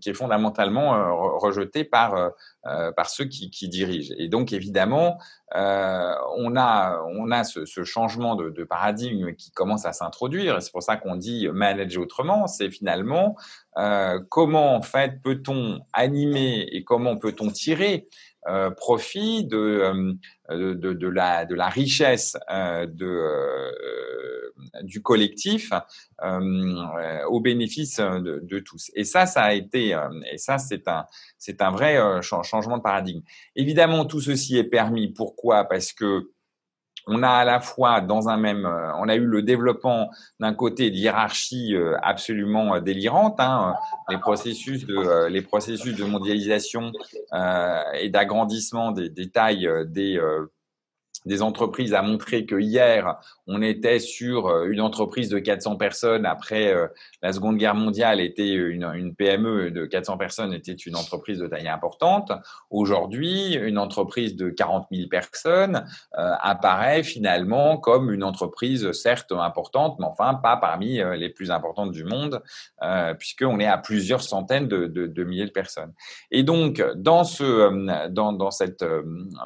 qui 0.00 0.10
est 0.10 0.14
fondamentalement 0.14 1.40
rejetée 1.40 1.82
par 1.82 2.30
par 2.62 3.10
ceux 3.10 3.24
qui, 3.24 3.50
qui, 3.50 3.68
dirigent. 3.68 4.14
Et 4.16 4.28
donc 4.28 4.52
évidemment, 4.52 5.18
on 5.52 6.54
a 6.56 7.02
on 7.16 7.32
a 7.32 7.42
ce, 7.42 7.64
changement 7.82 8.36
de, 8.36 8.50
de, 8.50 8.62
paradigme 8.62 9.34
qui 9.34 9.50
commence 9.50 9.86
à 9.86 9.92
s'introduire. 9.92 10.62
C'est 10.62 10.70
pour 10.70 10.84
ça 10.84 10.96
qu'on 10.96 11.16
dit 11.16 11.48
manager 11.48 12.00
autrement. 12.00 12.46
C'est 12.46 12.70
finalement 12.70 13.34
comment 14.28 14.76
en 14.76 14.82
fait 14.82 15.20
peut-on 15.20 15.80
animer 15.92 16.68
et 16.70 16.84
comment 16.84 17.16
peut-on 17.16 17.50
tirer 17.50 18.06
euh, 18.46 18.70
profit 18.70 19.48
euh, 19.52 20.12
de, 20.50 21.08
la, 21.08 21.46
de 21.46 21.54
la 21.54 21.68
richesse 21.68 22.36
euh, 22.50 22.86
du 24.82 25.00
collectif 25.00 25.72
au 26.22 27.40
bénéfice 27.40 28.00
de, 28.00 28.40
de, 28.42 28.58
tous. 28.58 28.90
Et 28.94 29.04
ça, 29.04 29.24
ça 29.24 29.44
a 29.44 29.54
été, 29.54 29.98
et 30.30 30.36
ça, 30.36 30.58
c'est 30.58 30.88
un, 30.88 31.06
c'est 31.38 31.62
un 31.62 31.70
vrai 31.70 31.98
changement 32.20 32.76
de 32.76 32.82
paradigme. 32.82 33.22
Évidemment, 33.56 34.04
tout 34.04 34.20
ceci 34.20 34.58
est 34.58 34.64
permis. 34.64 35.08
Pourquoi? 35.08 35.64
Parce 35.64 35.94
que 35.94 36.30
on 37.06 37.22
a 37.22 37.28
à 37.28 37.44
la 37.44 37.60
fois 37.60 38.00
dans 38.00 38.28
un 38.28 38.36
même, 38.36 38.64
euh, 38.64 38.92
on 38.98 39.08
a 39.08 39.14
eu 39.16 39.24
le 39.24 39.42
développement 39.42 40.10
d'un 40.40 40.54
côté 40.54 40.90
de 40.90 40.96
hiérarchie 40.96 41.74
euh, 41.74 41.96
absolument 42.02 42.76
euh, 42.76 42.80
délirante, 42.80 43.40
hein, 43.40 43.74
les 44.08 44.18
processus 44.18 44.86
de 44.86 45.26
les 45.26 45.42
processus 45.42 45.96
de 45.96 46.04
mondialisation 46.04 46.92
et 47.94 48.08
d'agrandissement 48.08 48.92
des, 48.92 49.08
des, 49.08 49.30
tailles 49.30 49.68
des 49.86 50.20
des 51.24 51.42
entreprises 51.42 51.94
a 51.94 52.02
montré 52.02 52.46
que 52.46 52.56
hier, 52.56 53.16
on 53.46 53.62
était 53.62 53.98
sur 53.98 54.48
euh, 54.48 54.66
une 54.66 54.80
entreprise 54.80 55.28
de 55.28 55.38
400 55.38 55.76
personnes. 55.76 56.26
Après 56.26 56.72
euh, 56.72 56.86
la 57.22 57.32
Seconde 57.32 57.56
Guerre 57.56 57.74
mondiale, 57.74 58.20
était 58.20 58.52
une, 58.52 59.14
PME 59.14 59.70
de 59.70 59.86
400 59.86 60.18
personnes 60.18 60.52
était 60.52 60.72
une 60.72 60.96
entreprise 60.96 61.38
de 61.38 61.46
taille 61.46 61.68
importante. 61.68 62.32
Aujourd'hui, 62.70 63.54
une 63.54 63.78
entreprise 63.78 64.36
de 64.36 64.50
40 64.50 64.88
000 64.92 65.08
personnes 65.08 65.86
euh, 66.18 66.32
apparaît 66.40 67.02
finalement 67.02 67.78
comme 67.78 68.10
une 68.10 68.24
entreprise 68.24 68.92
certes 68.92 69.32
importante, 69.32 69.98
mais 69.98 70.06
enfin 70.06 70.34
pas 70.34 70.56
parmi 70.56 71.00
les 71.16 71.28
plus 71.28 71.50
importantes 71.50 71.92
du 71.92 72.04
monde, 72.04 72.42
euh, 72.82 73.14
puisqu'on 73.14 73.58
est 73.60 73.66
à 73.66 73.78
plusieurs 73.78 74.22
centaines 74.22 74.68
de, 74.68 75.24
milliers 75.24 75.46
de 75.46 75.50
personnes. 75.50 75.92
Et 76.30 76.42
donc, 76.42 76.82
dans, 76.96 77.24
ce, 77.24 78.08
dans, 78.08 78.32
dans 78.32 78.50
cette, 78.50 78.84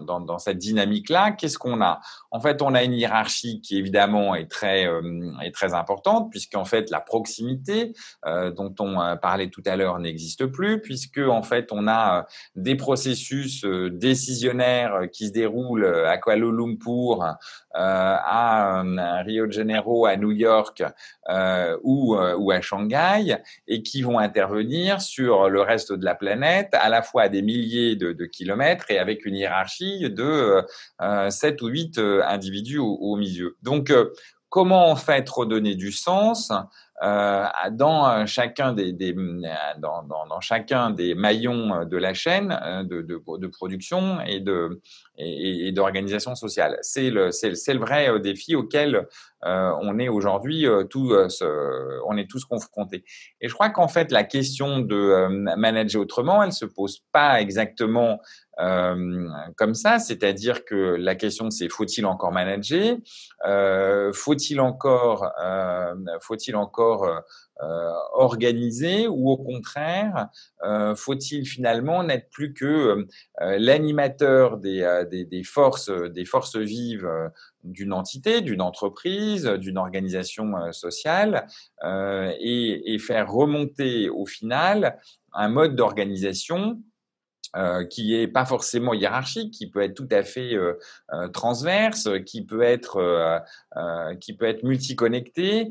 dans, 0.00 0.20
dans 0.20 0.38
cette 0.38 0.58
dynamique-là, 0.58 1.32
qu'est-ce 1.32 1.58
qu'on 1.58 1.67
a. 1.80 2.00
En 2.30 2.40
fait, 2.40 2.62
on 2.62 2.74
a 2.74 2.82
une 2.82 2.92
hiérarchie 2.92 3.60
qui 3.60 3.78
évidemment 3.78 4.34
est 4.34 4.50
très, 4.50 4.86
euh, 4.86 5.32
est 5.42 5.54
très 5.54 5.74
importante, 5.74 6.30
puisqu'en 6.30 6.64
fait, 6.64 6.90
la 6.90 7.00
proximité 7.00 7.92
euh, 8.26 8.50
dont 8.50 8.74
on 8.80 9.00
euh, 9.00 9.16
parlait 9.16 9.48
tout 9.48 9.62
à 9.66 9.76
l'heure 9.76 9.98
n'existe 9.98 10.46
plus, 10.46 10.80
puisque 10.80 11.18
en 11.18 11.42
fait, 11.42 11.72
on 11.72 11.88
a 11.88 12.26
des 12.54 12.74
processus 12.74 13.64
décisionnaires 13.64 15.02
qui 15.12 15.28
se 15.28 15.32
déroulent 15.32 15.86
à 16.06 16.18
Kuala 16.18 16.46
Lumpur, 16.46 17.36
à 17.78 18.82
Rio 19.24 19.46
de 19.46 19.52
Janeiro, 19.52 20.06
à 20.06 20.16
New 20.16 20.32
York 20.32 20.82
ou, 21.82 22.16
ou 22.16 22.50
à 22.50 22.60
Shanghai, 22.60 23.38
et 23.66 23.82
qui 23.82 24.02
vont 24.02 24.18
intervenir 24.18 25.00
sur 25.00 25.48
le 25.48 25.60
reste 25.60 25.92
de 25.92 26.04
la 26.04 26.14
planète, 26.14 26.70
à 26.72 26.88
la 26.88 27.02
fois 27.02 27.22
à 27.22 27.28
des 27.28 27.42
milliers 27.42 27.96
de, 27.96 28.24
kilomètres 28.26 28.90
et 28.90 28.98
avec 28.98 29.24
une 29.24 29.36
hiérarchie 29.36 30.10
de 30.10 30.64
7 31.30 31.62
ou 31.62 31.68
huit 31.68 31.98
euh, 31.98 32.22
individus 32.26 32.78
au, 32.78 33.16
milieu. 33.16 33.56
Donc, 33.62 33.90
euh, 33.90 34.12
comment 34.48 34.90
en 34.90 34.96
fait 34.96 35.28
redonner 35.28 35.74
du 35.74 35.92
sens 35.92 36.52
euh, 37.02 37.46
dans 37.70 38.26
chacun 38.26 38.72
des, 38.72 38.92
dans, 38.92 40.02
dans, 40.02 40.40
chacun 40.40 40.90
des 40.90 41.14
maillons 41.14 41.84
de 41.84 41.96
la 41.96 42.12
chaîne 42.12 42.48
de, 42.88 43.02
de, 43.02 43.46
production 43.46 44.20
et 44.22 44.40
de 44.40 44.80
et, 45.16 45.70
d'organisation 45.70 46.34
sociale. 46.34 46.76
C'est 46.82 47.10
le 47.10 47.30
c'est 47.30 47.72
le 47.72 47.78
vrai 47.78 48.18
défi 48.20 48.56
auquel 48.56 49.06
on 49.44 49.98
est 50.00 50.08
aujourd'hui 50.08 50.66
tout 50.90 51.14
on 52.06 52.16
est 52.16 52.28
tous 52.28 52.44
confrontés. 52.44 53.04
Et 53.40 53.48
je 53.48 53.54
crois 53.54 53.70
qu'en 53.70 53.88
fait 53.88 54.10
la 54.10 54.24
question 54.24 54.80
de 54.80 55.28
manager 55.56 56.02
autrement, 56.02 56.42
elle 56.42 56.52
se 56.52 56.64
pose 56.64 57.00
pas 57.12 57.40
exactement 57.40 58.18
euh, 58.60 59.28
comme 59.56 59.74
ça, 59.74 59.98
c'est-à-dire 59.98 60.64
que 60.64 60.96
la 60.96 61.14
question 61.14 61.50
c'est 61.50 61.68
faut-il 61.68 62.06
encore 62.06 62.32
manager, 62.32 62.96
euh, 63.46 64.12
faut-il 64.12 64.60
encore, 64.60 65.30
euh, 65.40 65.94
faut-il 66.20 66.56
encore 66.56 67.04
euh, 67.62 67.92
organiser 68.14 69.06
ou 69.06 69.30
au 69.30 69.36
contraire, 69.36 70.28
euh, 70.64 70.94
faut-il 70.96 71.46
finalement 71.46 72.02
n'être 72.02 72.30
plus 72.30 72.52
que 72.52 73.06
l'animateur 73.40 74.58
des, 74.58 75.04
des, 75.10 75.24
des, 75.24 75.44
forces, 75.44 75.90
des 75.90 76.24
forces 76.24 76.56
vives 76.56 77.08
d'une 77.62 77.92
entité, 77.92 78.40
d'une 78.40 78.60
entreprise, 78.60 79.44
d'une 79.44 79.78
organisation 79.78 80.72
sociale 80.72 81.46
et, 81.84 82.94
et 82.94 82.98
faire 82.98 83.30
remonter 83.30 84.08
au 84.08 84.26
final 84.26 84.98
un 85.32 85.48
mode 85.48 85.76
d'organisation 85.76 86.82
euh, 87.56 87.84
qui 87.84 88.14
est 88.14 88.28
pas 88.28 88.44
forcément 88.44 88.92
hiérarchique, 88.92 89.52
qui 89.54 89.70
peut 89.70 89.80
être 89.80 89.94
tout 89.94 90.08
à 90.10 90.22
fait 90.22 90.54
euh, 90.54 90.74
euh 91.14 91.28
transverse, 91.28 92.08
qui 92.26 92.44
peut 92.44 92.60
être 92.60 92.98
euh, 92.98 93.38
euh 93.76 94.14
qui 94.16 94.34
peut 94.36 94.44
être 94.44 94.64
multiconnecté 94.64 95.70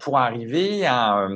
pour 0.00 0.18
arriver 0.18 0.84
à 0.84 1.28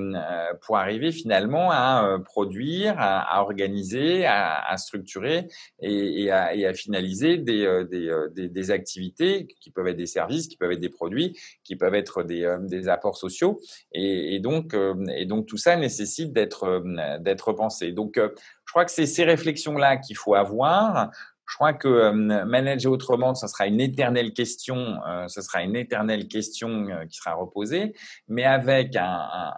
pour 0.61 0.77
arriver 0.77 1.11
finalement 1.11 1.71
à 1.71 2.19
produire, 2.25 2.97
à, 2.99 3.21
à 3.21 3.41
organiser, 3.41 4.27
à, 4.27 4.59
à 4.59 4.77
structurer 4.77 5.49
et, 5.81 6.25
et, 6.25 6.31
à, 6.31 6.55
et, 6.55 6.67
à, 6.67 6.75
finaliser 6.75 7.39
des, 7.39 7.85
des, 7.91 8.27
des, 8.35 8.49
des, 8.49 8.71
activités 8.71 9.47
qui 9.61 9.71
peuvent 9.71 9.89
être 9.89 9.97
des 9.97 10.07
services, 10.07 10.49
qui 10.49 10.57
peuvent 10.57 10.73
être 10.73 10.81
des 10.81 10.89
produits, 10.89 11.39
qui 11.65 11.77
peuvent 11.77 11.95
être 11.95 12.23
des, 12.23 12.57
des 12.63 12.89
apports 12.89 13.17
sociaux 13.17 13.61
et, 13.93 14.35
et 14.35 14.41
donc 14.41 14.77
et 15.15 15.25
donc 15.25 15.47
tout 15.47 15.57
ça 15.57 15.77
nécessite 15.77 16.33
d'être 16.33 16.83
d'être 17.21 17.53
pensé. 17.53 17.93
Donc 17.93 18.21
crois 18.76 18.85
que 18.85 18.90
c'est 18.92 19.06
ces 19.06 19.25
réflexions-là 19.25 19.97
qu'il 19.97 20.18
faut 20.18 20.35
avoir. 20.35 21.11
Je 21.49 21.54
crois 21.54 21.73
que 21.73 21.88
euh, 21.88 22.12
manager 22.12 22.92
autrement, 22.92 23.35
ce 23.35 23.47
sera 23.47 23.66
une 23.66 23.80
éternelle 23.80 24.35
question, 24.35 24.99
euh, 25.09 25.26
ce 25.28 25.40
sera 25.40 25.62
une 25.62 25.76
éternelle 25.76 26.28
question 26.28 26.87
euh, 26.90 27.06
qui 27.06 27.16
sera 27.16 27.33
reposée, 27.33 27.95
mais 28.28 28.45
avec 28.45 28.95
un, 28.95 29.52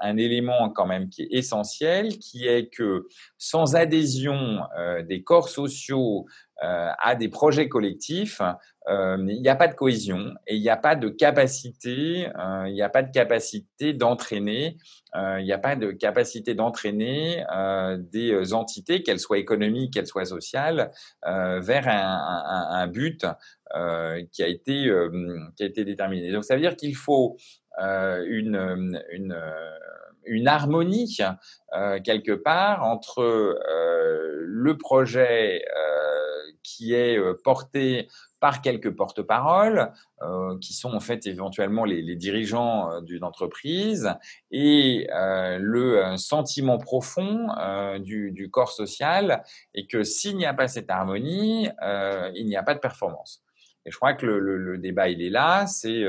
un, 0.00 0.16
élément 0.16 0.70
quand 0.70 0.86
même 0.86 1.08
qui 1.08 1.22
est 1.22 1.28
essentiel, 1.30 2.18
qui 2.18 2.48
est 2.48 2.68
que 2.68 3.06
sans 3.38 3.76
adhésion 3.76 4.62
des 5.08 5.22
corps 5.22 5.48
sociaux 5.48 6.26
à 6.60 7.14
des 7.14 7.28
projets 7.28 7.68
collectifs, 7.68 8.40
il 8.88 9.40
n'y 9.42 9.48
a 9.48 9.56
pas 9.56 9.68
de 9.68 9.74
cohésion 9.74 10.32
et 10.46 10.56
il 10.56 10.62
n'y 10.62 10.70
a 10.70 10.76
pas 10.76 10.96
de 10.96 11.08
capacité, 11.08 12.28
il 12.66 12.72
n'y 12.72 12.82
a 12.82 12.88
pas 12.88 13.02
de 13.02 13.12
capacité 13.12 13.92
d'entraîner 13.92 14.76
il 15.38 15.44
n'y 15.44 15.52
a 15.52 15.58
pas 15.58 15.76
de 15.76 15.90
capacité 15.90 16.54
d'entraîner 16.54 17.44
des 17.98 18.52
entités, 18.52 19.02
qu'elles 19.02 19.20
soient 19.20 19.38
économiques, 19.38 19.94
qu'elles 19.94 20.06
soient 20.06 20.24
sociales, 20.24 20.90
vers 21.24 21.88
un, 21.88 22.86
but 22.88 23.26
qui, 24.32 24.42
a 24.42 24.48
été, 24.48 24.90
qui 25.56 25.62
a 25.62 25.66
été 25.66 25.84
déterminé. 25.84 26.32
Donc 26.32 26.44
ça 26.44 26.54
veut 26.54 26.60
dire 26.60 26.76
qu'il 26.76 26.94
faut 26.94 27.36
une, 27.78 29.00
une, 30.26 30.48
harmonie 30.48 31.16
quelque 32.04 32.32
part 32.32 32.84
entre 32.84 33.58
le 34.42 34.76
projet 34.76 35.62
qui 36.66 36.94
est 36.94 37.18
porté 37.44 38.08
par 38.40 38.60
quelques 38.60 38.94
porte-paroles, 38.94 39.92
euh, 40.22 40.58
qui 40.58 40.72
sont 40.74 40.92
en 40.92 41.00
fait 41.00 41.26
éventuellement 41.26 41.84
les, 41.84 42.16
dirigeants 42.16 42.92
euh, 42.92 43.00
d'une 43.00 43.24
entreprise, 43.24 44.10
et 44.50 45.08
euh, 45.12 45.58
le 45.60 46.16
sentiment 46.16 46.78
profond 46.78 47.48
du, 47.98 48.48
corps 48.50 48.72
social, 48.72 49.42
et 49.74 49.86
que 49.86 50.02
s'il 50.02 50.36
n'y 50.36 50.46
a 50.46 50.54
pas 50.54 50.68
cette 50.68 50.90
harmonie, 50.90 51.68
il 52.34 52.46
n'y 52.46 52.56
a 52.56 52.62
pas 52.62 52.74
de 52.74 52.80
performance. 52.80 53.42
Et 53.84 53.90
je 53.90 53.96
crois 53.96 54.14
que 54.14 54.26
le, 54.26 54.78
débat, 54.78 55.08
il 55.08 55.22
est 55.22 55.30
là, 55.30 55.66
c'est, 55.66 56.04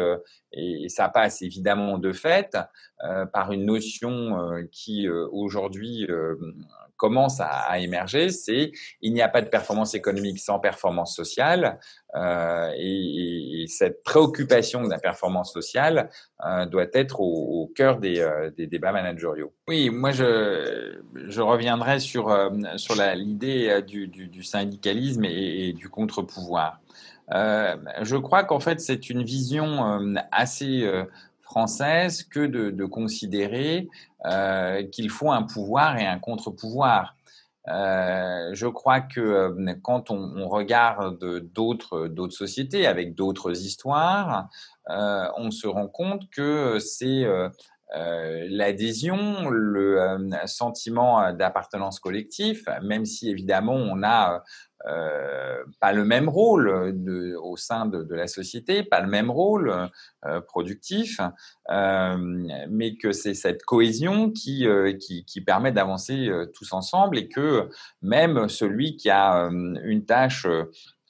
et, 0.52 0.90
ça 0.90 1.10
passe 1.10 1.42
évidemment 1.42 1.98
de 1.98 2.12
fait 2.12 2.58
par 3.34 3.52
une 3.52 3.66
notion 3.66 4.68
qui 4.72 5.08
aujourd'hui 5.10 6.08
commence 6.98 7.40
à, 7.40 7.80
émerger, 7.80 8.30
c'est 8.30 8.72
il 9.02 9.14
n'y 9.14 9.22
a 9.22 9.30
pas 9.30 9.42
de 9.42 9.50
performance 9.50 9.94
économique 9.94 10.40
sans 10.40 10.60
performance 10.60 11.16
sociale, 11.16 11.80
euh, 12.16 12.72
et, 12.78 13.66
cette 13.68 14.04
préoccupation 14.04 14.82
de 14.84 14.90
la 14.90 14.98
performance 14.98 15.52
sociale 15.52 16.10
euh, 16.46 16.66
doit 16.66 16.88
être 16.94 17.20
au, 17.20 17.70
cœur 17.76 18.00
euh, 18.04 18.50
des, 18.52 18.66
débats 18.66 18.94
managériaux. 18.94 19.54
Oui, 19.68 19.90
moi 19.90 20.12
je, 20.12 21.42
reviendrai 21.42 22.00
sur, 22.00 22.36
sur 22.78 22.96
l'idée 23.16 23.82
du, 23.86 24.44
syndicalisme 24.44 25.26
et, 25.26 25.74
du 25.74 25.90
contre-pouvoir. 25.90 26.80
je 27.30 28.16
crois 28.16 28.46
qu'en 28.46 28.62
fait 28.62 28.80
c'est 28.80 29.10
une 29.10 29.24
vision 29.24 30.16
assez 30.32 30.90
française 31.50 32.24
que 32.24 32.46
de, 32.46 32.86
considérer 32.86 33.88
euh, 34.26 34.84
qu'il 34.92 35.10
faut 35.10 35.32
un 35.32 35.44
pouvoir 35.44 35.98
et 35.98 36.06
un 36.06 36.20
contre-pouvoir. 36.20 37.16
Euh, 37.70 38.52
je 38.54 38.68
crois 38.68 39.02
que 39.02 39.20
euh, 39.20 39.74
quand 39.82 40.12
on, 40.12 40.34
on 40.38 40.48
regarde 40.48 41.20
d'autres 41.54 42.10
sociétés 42.30 42.88
avec 42.88 43.16
d'autres 43.16 43.52
histoires, 43.66 44.50
on 44.90 45.52
se 45.52 45.68
rend 45.68 45.88
compte 45.88 46.30
que 46.30 46.80
c'est 46.80 47.26
l'adhésion, 47.94 49.50
le 49.50 50.30
sentiment 50.46 51.34
d'appartenance 51.34 52.00
collectif, 52.00 52.64
même 52.82 53.06
si 53.06 53.30
évidemment 53.30 53.76
on 53.76 54.02
a 54.04 54.44
euh, 54.86 55.64
pas 55.80 55.92
le 55.92 56.06
même 56.06 56.30
rôle 56.30 56.94
de, 56.94 57.36
au 57.36 57.58
sein 57.58 57.86
de, 57.88 58.04
de, 58.04 58.16
la 58.16 58.28
société, 58.28 58.84
pas 58.84 59.02
le 59.02 59.08
même 59.08 59.32
rôle 59.32 59.90
euh, 60.26 60.40
productif, 60.42 61.20
euh, 61.72 62.18
mais 62.70 62.96
que 62.96 63.12
c'est 63.12 63.34
cette 63.34 63.64
cohésion 63.64 64.32
qui, 64.32 64.68
euh, 64.68 64.94
qui, 64.94 65.26
qui 65.26 65.42
permet 65.42 65.72
d'avancer 65.72 66.28
euh, 66.28 66.46
tous 66.46 66.74
ensemble 66.74 67.18
et 67.18 67.28
que 67.28 67.70
même 68.02 68.48
celui 68.50 68.98
qui 68.98 69.10
a 69.10 69.50
une 69.50 70.06
tâche 70.06 70.48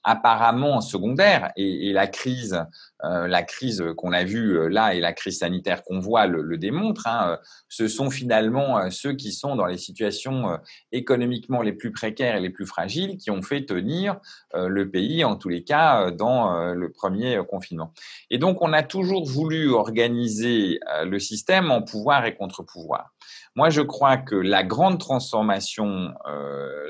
apparemment 0.07 0.79
secondaire 0.79 1.51
et, 1.57 1.91
la 1.91 2.07
crise, 2.07 2.63
euh, 3.03 3.27
la 3.27 3.43
crise 3.43 3.83
qu'on 3.97 4.13
a 4.13 4.23
vue 4.23 4.57
euh, 4.57 4.69
là 4.69 4.95
et 4.95 5.01
la 5.01 5.11
crise 5.11 5.39
sanitaire 5.39 5.83
qu'on 5.83 5.99
voit 5.99 6.27
le, 6.27 6.57
démontre. 6.57 7.07
Hein, 7.07 7.31
euh, 7.31 7.37
ce 7.67 7.89
sont 7.89 8.09
finalement 8.09 8.89
ceux 8.89 9.11
qui 9.11 9.33
sont 9.33 9.57
dans 9.57 9.65
les 9.65 9.77
situations 9.77 10.57
économiquement 10.93 11.61
les 11.61 11.73
plus 11.73 11.91
précaires 11.91 12.37
et 12.37 12.39
les 12.39 12.49
plus 12.49 12.65
fragiles 12.65 13.17
qui 13.17 13.31
ont 13.31 13.41
fait 13.41 13.65
tenir 13.65 14.17
le 14.55 14.89
pays, 14.89 15.25
en 15.25 15.35
tous 15.35 15.49
les 15.49 15.63
cas, 15.63 16.09
dans 16.11 16.73
le 16.73 16.91
premier 16.91 17.41
confinement. 17.49 17.93
Et 18.29 18.37
donc, 18.37 18.61
on 18.61 18.71
a 18.71 18.83
toujours 18.83 19.25
voulu 19.25 19.71
organiser 19.71 20.79
le 21.03 21.19
système 21.19 21.69
en 21.69 21.81
pouvoir 21.81 22.25
et 22.25 22.35
contre-pouvoir. 22.35 23.13
Moi, 23.55 23.69
je 23.69 23.81
crois 23.81 24.17
que 24.17 24.35
la 24.35 24.63
grande 24.63 24.99
transformation 24.99 26.13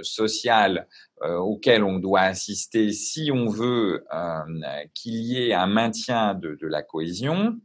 sociale 0.02 0.88
euh, 1.28 1.38
auquel 1.38 1.84
on 1.84 2.00
doit 2.00 2.22
assister 2.22 2.94
si 2.94 3.32
on 3.34 3.50
veut 3.50 4.06
euh, 4.14 4.44
qu'il 4.94 5.16
y 5.16 5.50
ait 5.50 5.54
un 5.54 5.68
maintien 5.68 6.36
de, 6.36 6.58
la 6.62 6.82
cohésion, 6.82 7.60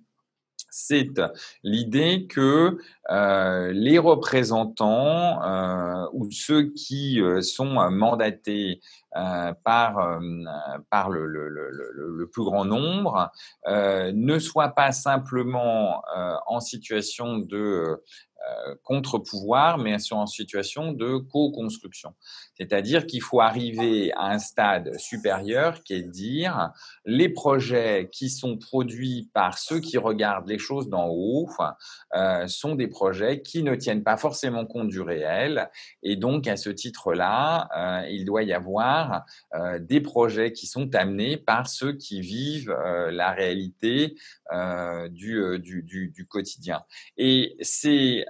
c'est 0.71 1.11
l'idée 1.63 2.27
que 2.27 2.79
euh, 3.11 3.73
les 3.73 3.99
représentants 3.99 5.41
ou 6.13 6.31
ceux 6.31 6.73
qui 6.73 7.21
sont 7.43 7.91
mandatés 7.91 8.81
par, 9.13 10.21
par 10.91 11.11
le, 11.11 12.29
plus 12.33 12.45
grand 12.45 12.65
nombre 12.65 13.31
ne 13.69 14.39
soient 14.39 14.71
pas 14.71 14.93
simplement 14.93 16.03
en 16.47 16.61
situation 16.61 17.39
de 17.39 18.03
contre-pouvoir, 18.83 19.79
mais 19.79 19.97
en 20.13 20.27
situation 20.27 20.93
de 20.93 21.19
co-construction. 21.19 22.15
C'est-à-dire 22.59 23.07
qu'il 23.07 23.23
faut 23.23 23.41
arriver 23.41 24.13
à 24.15 24.31
un 24.31 24.39
stade 24.39 24.99
supérieur 24.99 25.83
qui 25.83 25.95
est 25.95 26.03
de 26.03 26.11
dire 26.11 26.71
les 27.05 27.29
projets 27.29 28.09
qui 28.13 28.31
sont 28.31 28.59
produits 28.59 29.31
par 29.33 29.59
ceux 29.59 29.81
qui 29.81 29.99
regardent 29.99 30.49
les 30.49 30.59
choses 30.59 30.89
d'en 30.89 31.09
haut 31.09 31.49
euh, 32.15 32.47
sont 32.47 32.75
des 32.75 32.89
projets 32.89 33.43
qui 33.43 33.63
ne 33.63 33.75
tiennent 33.75 34.03
pas 34.03 34.17
forcément 34.17 34.67
compte 34.67 34.89
du 34.89 35.01
réel. 35.01 35.71
Et 36.03 36.17
donc, 36.17 36.47
à 36.47 36.57
ce 36.57 36.71
titre-là, 36.71 37.69
euh, 37.77 38.09
il 38.09 38.25
doit 38.25 38.43
y 38.43 38.53
avoir 38.53 39.25
euh, 39.55 39.79
des 39.79 40.01
projets 40.01 40.53
qui 40.53 40.67
sont 40.67 40.95
amenés 40.95 41.37
par 41.37 41.69
ceux 41.69 41.93
qui 41.93 42.21
vivent 42.21 42.75
la 43.11 43.33
réalité 43.33 44.15
du, 45.11 45.59
du, 45.59 45.83
du, 45.83 46.27
quotidien. 46.27 46.83
Et 47.17 47.57
c'est 47.61 48.25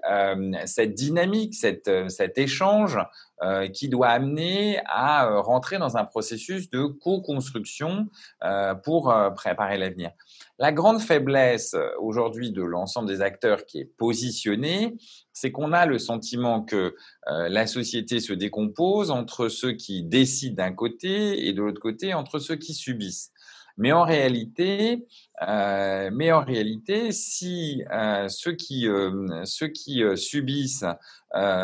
cette 0.67 0.95
dynamique, 0.95 1.55
cette, 1.55 1.91
cet 2.09 2.39
échange 2.39 2.99
euh, 3.43 3.67
qui 3.67 3.89
doit 3.89 4.09
amener 4.09 4.79
à 4.87 5.27
euh, 5.27 5.41
rentrer 5.41 5.79
dans 5.79 5.97
un 5.97 6.05
processus 6.05 6.71
de 6.71 6.85
co-construction 6.85 8.07
euh, 8.45 8.75
pour 8.75 9.13
préparer 9.35 9.79
l'avenir. 9.79 10.13
La 10.61 10.71
grande 10.71 11.01
faiblesse 11.01 11.75
aujourd'hui 11.99 12.53
de 12.53 12.63
l'ensemble 12.63 13.09
des 13.09 13.21
acteurs 13.21 13.67
qui 13.67 13.81
est 13.81 13.91
positionné, 13.97 14.97
c'est 15.33 15.51
qu'on 15.51 15.73
a 15.73 15.87
le 15.87 15.99
sentiment 15.99 16.63
que 16.63 16.95
la 17.27 17.67
société 17.67 18.21
se 18.21 18.33
décompose 18.33 19.11
entre 19.11 19.49
ceux 19.49 19.73
qui 19.73 20.05
décident 20.05 20.63
d'un 20.63 20.73
côté 20.73 21.49
et 21.49 21.53
de 21.53 21.63
l'autre 21.63 21.81
côté 21.81 22.15
entre 22.15 22.39
ceux 22.39 22.57
qui 22.57 22.75
subissent. 22.75 23.33
Mais 23.77 23.93
en 23.93 24.05
réalité, 24.05 25.07
euh, 25.49 26.11
mais 26.13 26.33
en 26.33 26.45
réalité, 26.45 27.13
si 27.13 27.85
euh, 27.93 28.29
ceux 28.29 28.53
qui, 28.53 28.89
euh, 28.89 29.45
ceux 29.45 29.69
qui 29.69 30.03
subissent 30.17 30.85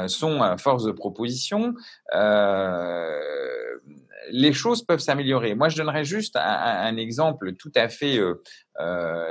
sont 0.06 0.56
force 0.58 0.84
de 0.84 0.92
proposition, 0.92 1.74
les 4.30 4.52
choses 4.52 4.82
peuvent 4.82 5.00
s'améliorer. 5.00 5.54
Moi, 5.54 5.68
je 5.68 5.76
donnerais 5.76 6.04
juste 6.04 6.36
un, 6.36 6.40
un, 6.40 6.96
exemple 6.96 7.54
tout 7.54 7.72
à 7.74 7.88
fait, 7.88 8.18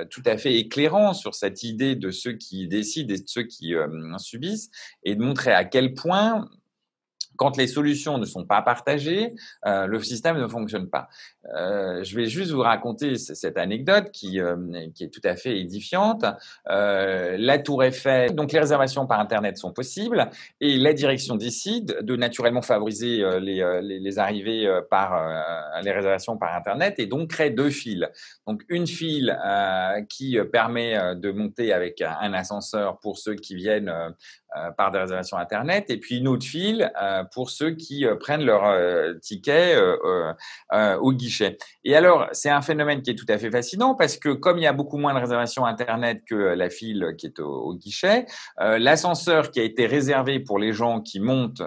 tout 0.09 0.23
à 0.25 0.37
fait 0.37 0.55
éclairant 0.55 1.13
sur 1.13 1.33
cette 1.33 1.63
idée 1.63 1.95
de 1.95 2.11
ceux 2.11 2.33
qui 2.33 2.67
décident 2.67 3.13
et 3.13 3.17
de 3.17 3.27
ceux 3.27 3.43
qui 3.43 3.73
subissent, 4.19 4.69
et 5.03 5.15
de 5.15 5.23
montrer 5.23 5.53
à 5.53 5.65
quel 5.65 5.95
point 5.95 6.47
quand 7.37 7.55
les 7.55 7.67
solutions 7.67 8.17
ne 8.17 8.25
sont 8.25 8.45
pas 8.45 8.61
partagées, 8.61 9.33
euh, 9.65 9.87
le 9.87 10.01
système 10.01 10.37
ne 10.37 10.47
fonctionne 10.47 10.89
pas. 10.89 11.07
Euh, 11.55 12.03
je 12.03 12.15
vais 12.15 12.25
juste 12.25 12.51
vous 12.51 12.61
raconter 12.61 13.15
cette 13.15 13.57
anecdote 13.57 14.11
qui, 14.11 14.41
euh, 14.41 14.55
qui 14.93 15.05
est 15.05 15.09
tout 15.09 15.21
à 15.23 15.35
fait 15.35 15.59
édifiante. 15.59 16.25
La 16.65 17.59
Tour 17.59 17.83
Eiffel, 17.83 18.35
donc 18.35 18.51
les 18.51 18.59
réservations 18.59 19.07
par 19.07 19.19
Internet 19.19 19.57
sont 19.57 19.71
possibles 19.71 20.29
et 20.59 20.77
la 20.77 20.93
direction 20.93 21.35
décide 21.35 21.99
de 22.01 22.15
naturellement 22.15 22.61
favoriser 22.61 23.23
les, 23.39 24.19
arrivées 24.19 24.81
par 24.89 25.81
les 25.83 25.91
réservations 25.91 26.37
par 26.37 26.55
Internet 26.55 26.95
et 26.97 27.05
donc 27.05 27.29
crée 27.29 27.51
deux 27.51 27.69
files. 27.69 28.09
Donc 28.47 28.63
une 28.69 28.87
file 28.87 29.37
qui 30.09 30.37
permet 30.51 31.15
de 31.15 31.31
monter 31.31 31.71
avec 31.71 32.01
un 32.01 32.33
ascenseur 32.33 32.99
pour 32.99 33.17
ceux 33.17 33.35
qui 33.35 33.55
viennent 33.55 33.93
par 34.77 34.91
des 34.91 34.99
réservations 34.99 35.37
Internet, 35.37 35.89
et 35.89 35.97
puis 35.97 36.17
une 36.17 36.27
autre 36.27 36.45
file 36.45 36.91
euh, 37.01 37.23
pour 37.33 37.49
ceux 37.49 37.71
qui 37.71 38.05
euh, 38.05 38.15
prennent 38.15 38.43
leur 38.43 38.63
ticket 39.21 39.75
au 40.71 41.13
guichet. 41.13 41.57
Et 41.83 41.95
alors, 41.95 42.27
c'est 42.31 42.49
un 42.49 42.61
phénomène 42.61 43.01
qui 43.01 43.11
est 43.11 43.15
tout 43.15 43.25
à 43.29 43.37
fait 43.37 43.51
fascinant 43.51 43.95
parce 43.95 44.17
que 44.17 44.29
comme 44.29 44.57
il 44.57 44.63
y 44.63 44.67
a 44.67 44.73
beaucoup 44.73 44.97
moins 44.97 45.13
de 45.13 45.19
réservations 45.19 45.65
Internet 45.65 46.23
que 46.25 46.35
la 46.35 46.69
file 46.69 47.15
qui 47.17 47.27
est 47.27 47.39
au, 47.39 47.73
guichet, 47.75 48.25
l'ascenseur 48.57 49.51
qui 49.51 49.59
a 49.59 49.63
été 49.63 49.85
réservé 49.85 50.39
pour 50.39 50.59
les 50.59 50.73
gens 50.73 51.01
qui 51.01 51.19
montent, 51.19 51.63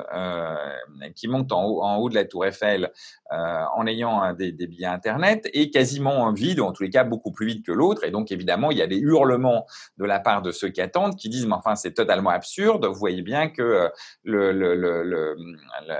qui 1.14 1.28
montent 1.28 1.52
en 1.52 1.64
haut, 1.64 1.82
en 1.82 1.96
haut 1.96 2.08
de 2.08 2.14
la 2.14 2.24
tour 2.24 2.46
Eiffel 2.46 2.90
en 3.30 3.86
ayant 3.86 4.32
des, 4.34 4.52
des, 4.52 4.66
billets 4.66 4.86
Internet 4.86 5.48
est 5.52 5.70
quasiment 5.70 6.32
vide, 6.32 6.60
ou 6.60 6.64
en 6.64 6.72
tous 6.72 6.82
les 6.82 6.90
cas 6.90 7.04
beaucoup 7.04 7.32
plus 7.32 7.46
vide 7.46 7.64
que 7.64 7.72
l'autre. 7.72 8.04
Et 8.04 8.10
donc, 8.10 8.32
évidemment, 8.32 8.70
il 8.70 8.78
y 8.78 8.82
a 8.82 8.86
des 8.86 8.98
hurlements 8.98 9.66
de 9.98 10.04
la 10.04 10.20
part 10.20 10.42
de 10.42 10.50
ceux 10.50 10.68
qui 10.68 10.80
attendent, 10.80 11.16
qui 11.16 11.28
disent, 11.28 11.46
mais 11.46 11.54
enfin, 11.54 11.74
c'est 11.74 11.92
totalement 11.92 12.30
absurde. 12.30 12.69
Vous 12.78 12.94
voyez 12.94 13.22
bien 13.22 13.48
que 13.48 13.90
euh, 14.28 15.34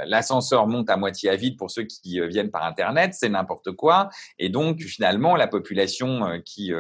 l'ascenseur 0.07 0.67
monte 0.67 0.91
à 0.91 0.97
moitié 0.97 1.31
à 1.31 1.37
vide 1.37 1.57
pour 1.57 1.71
ceux 1.71 1.85
qui 1.85 2.21
euh, 2.21 2.27
viennent 2.27 2.51
par 2.51 2.65
Internet, 2.65 3.15
c'est 3.15 3.29
n'importe 3.29 3.73
quoi. 3.73 4.09
Et 4.39 4.49
donc, 4.49 4.81
finalement, 4.81 5.37
la 5.37 5.47
population 5.47 6.27
euh, 6.27 6.39
qui, 6.45 6.73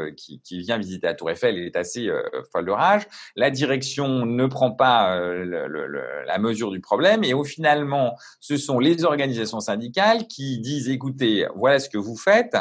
vient 0.50 0.78
visiter 0.78 1.06
la 1.06 1.14
Tour 1.14 1.30
Eiffel 1.30 1.58
est 1.58 1.76
assez 1.76 2.08
folle 2.52 2.66
de 2.66 2.70
rage. 2.70 3.06
La 3.36 3.50
direction 3.50 4.26
ne 4.26 4.46
prend 4.46 4.70
pas 4.70 5.16
la 5.16 6.38
mesure 6.38 6.70
du 6.70 6.80
problème. 6.80 7.24
Et 7.24 7.34
au 7.34 7.44
finalement, 7.44 8.16
ce 8.40 8.56
sont 8.56 8.78
les 8.78 9.04
organisations 9.04 9.60
syndicales 9.60 10.26
qui 10.26 10.58
disent, 10.58 10.88
écoutez, 10.88 11.46
voilà 11.54 11.78
ce 11.78 11.88
que 11.88 11.98
vous 11.98 12.16
faites. 12.16 12.56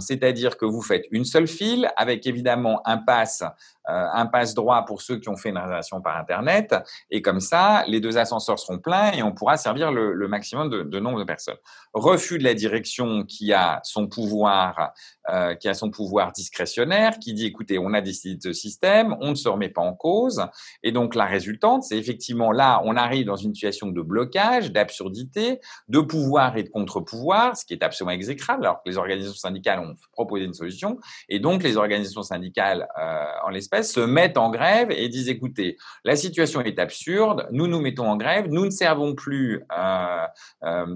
C'est-à-dire 0.00 0.56
que 0.56 0.64
vous 0.64 0.82
faites 0.82 1.06
une 1.10 1.24
seule 1.24 1.48
file 1.48 1.90
avec 1.96 2.26
évidemment 2.26 2.80
un 2.84 2.98
pass 2.98 3.42
un 3.88 4.26
passe 4.26 4.54
droit 4.54 4.84
pour 4.84 5.02
ceux 5.02 5.18
qui 5.18 5.28
ont 5.28 5.36
fait 5.36 5.48
une 5.48 5.58
réservation 5.58 6.00
par 6.00 6.16
Internet. 6.16 6.74
Et 7.10 7.22
comme 7.22 7.40
ça, 7.40 7.84
les 7.86 8.00
deux 8.00 8.18
ascenseurs 8.18 8.58
seront 8.58 8.78
pleins 8.78 9.12
et 9.12 9.22
on 9.22 9.32
pourra 9.32 9.56
servir 9.56 9.90
le, 9.92 10.28
maximum 10.28 10.68
de, 10.68 11.00
nombre 11.00 11.18
de 11.18 11.24
personnes. 11.24 11.56
Refus 11.94 12.38
de 12.38 12.44
la 12.44 12.54
direction 12.54 13.24
qui 13.24 13.52
a 13.52 13.80
son 13.82 14.06
pouvoir, 14.06 14.92
euh, 15.30 15.54
qui 15.54 15.68
a 15.68 15.74
son 15.74 15.90
pouvoir 15.90 16.32
discrétionnaire, 16.32 17.18
qui 17.18 17.32
dit 17.32 17.46
écoutez, 17.46 17.78
on 17.78 17.94
a 17.94 18.00
décidé 18.00 18.36
de 18.36 18.42
ce 18.42 18.52
système, 18.52 19.16
on 19.20 19.30
ne 19.30 19.34
se 19.34 19.48
remet 19.48 19.70
pas 19.70 19.80
en 19.80 19.94
cause. 19.94 20.44
Et 20.82 20.92
donc 20.92 21.14
la 21.14 21.24
résultante, 21.24 21.82
c'est 21.84 21.96
effectivement 21.96 22.52
là, 22.52 22.80
on 22.84 22.96
arrive 22.96 23.26
dans 23.26 23.36
une 23.36 23.54
situation 23.54 23.88
de 23.88 24.02
blocage, 24.02 24.72
d'absurdité, 24.72 25.60
de 25.88 26.00
pouvoir 26.00 26.56
et 26.56 26.62
de 26.62 26.68
contre-pouvoir, 26.68 27.56
ce 27.56 27.64
qui 27.64 27.72
est 27.72 27.82
absolument 27.82 28.12
exécrable, 28.12 28.64
alors 28.66 28.82
que 28.82 28.88
les 28.88 28.98
organisations 28.98 29.34
syndicales 29.34 29.80
ont 29.80 29.94
proposé 30.12 30.44
une 30.44 30.54
solution. 30.54 30.98
Et 31.28 31.40
donc 31.40 31.62
les 31.62 31.76
organisations 31.76 32.22
syndicales, 32.22 32.88
euh, 32.98 33.24
en 33.44 33.50
l'espèce, 33.50 33.77
se 33.82 34.00
mettent 34.00 34.38
en 34.38 34.50
grève 34.50 34.90
et 34.90 35.08
disent 35.08 35.28
écoutez, 35.28 35.76
la 36.04 36.16
situation 36.16 36.60
est 36.60 36.78
absurde, 36.78 37.48
nous 37.50 37.66
nous 37.66 37.80
mettons 37.80 38.08
en 38.08 38.16
grève, 38.16 38.46
nous 38.48 38.64
ne 38.64 38.70
servons 38.70 39.14
plus, 39.14 39.62
euh, 39.76 40.26
euh, 40.64 40.86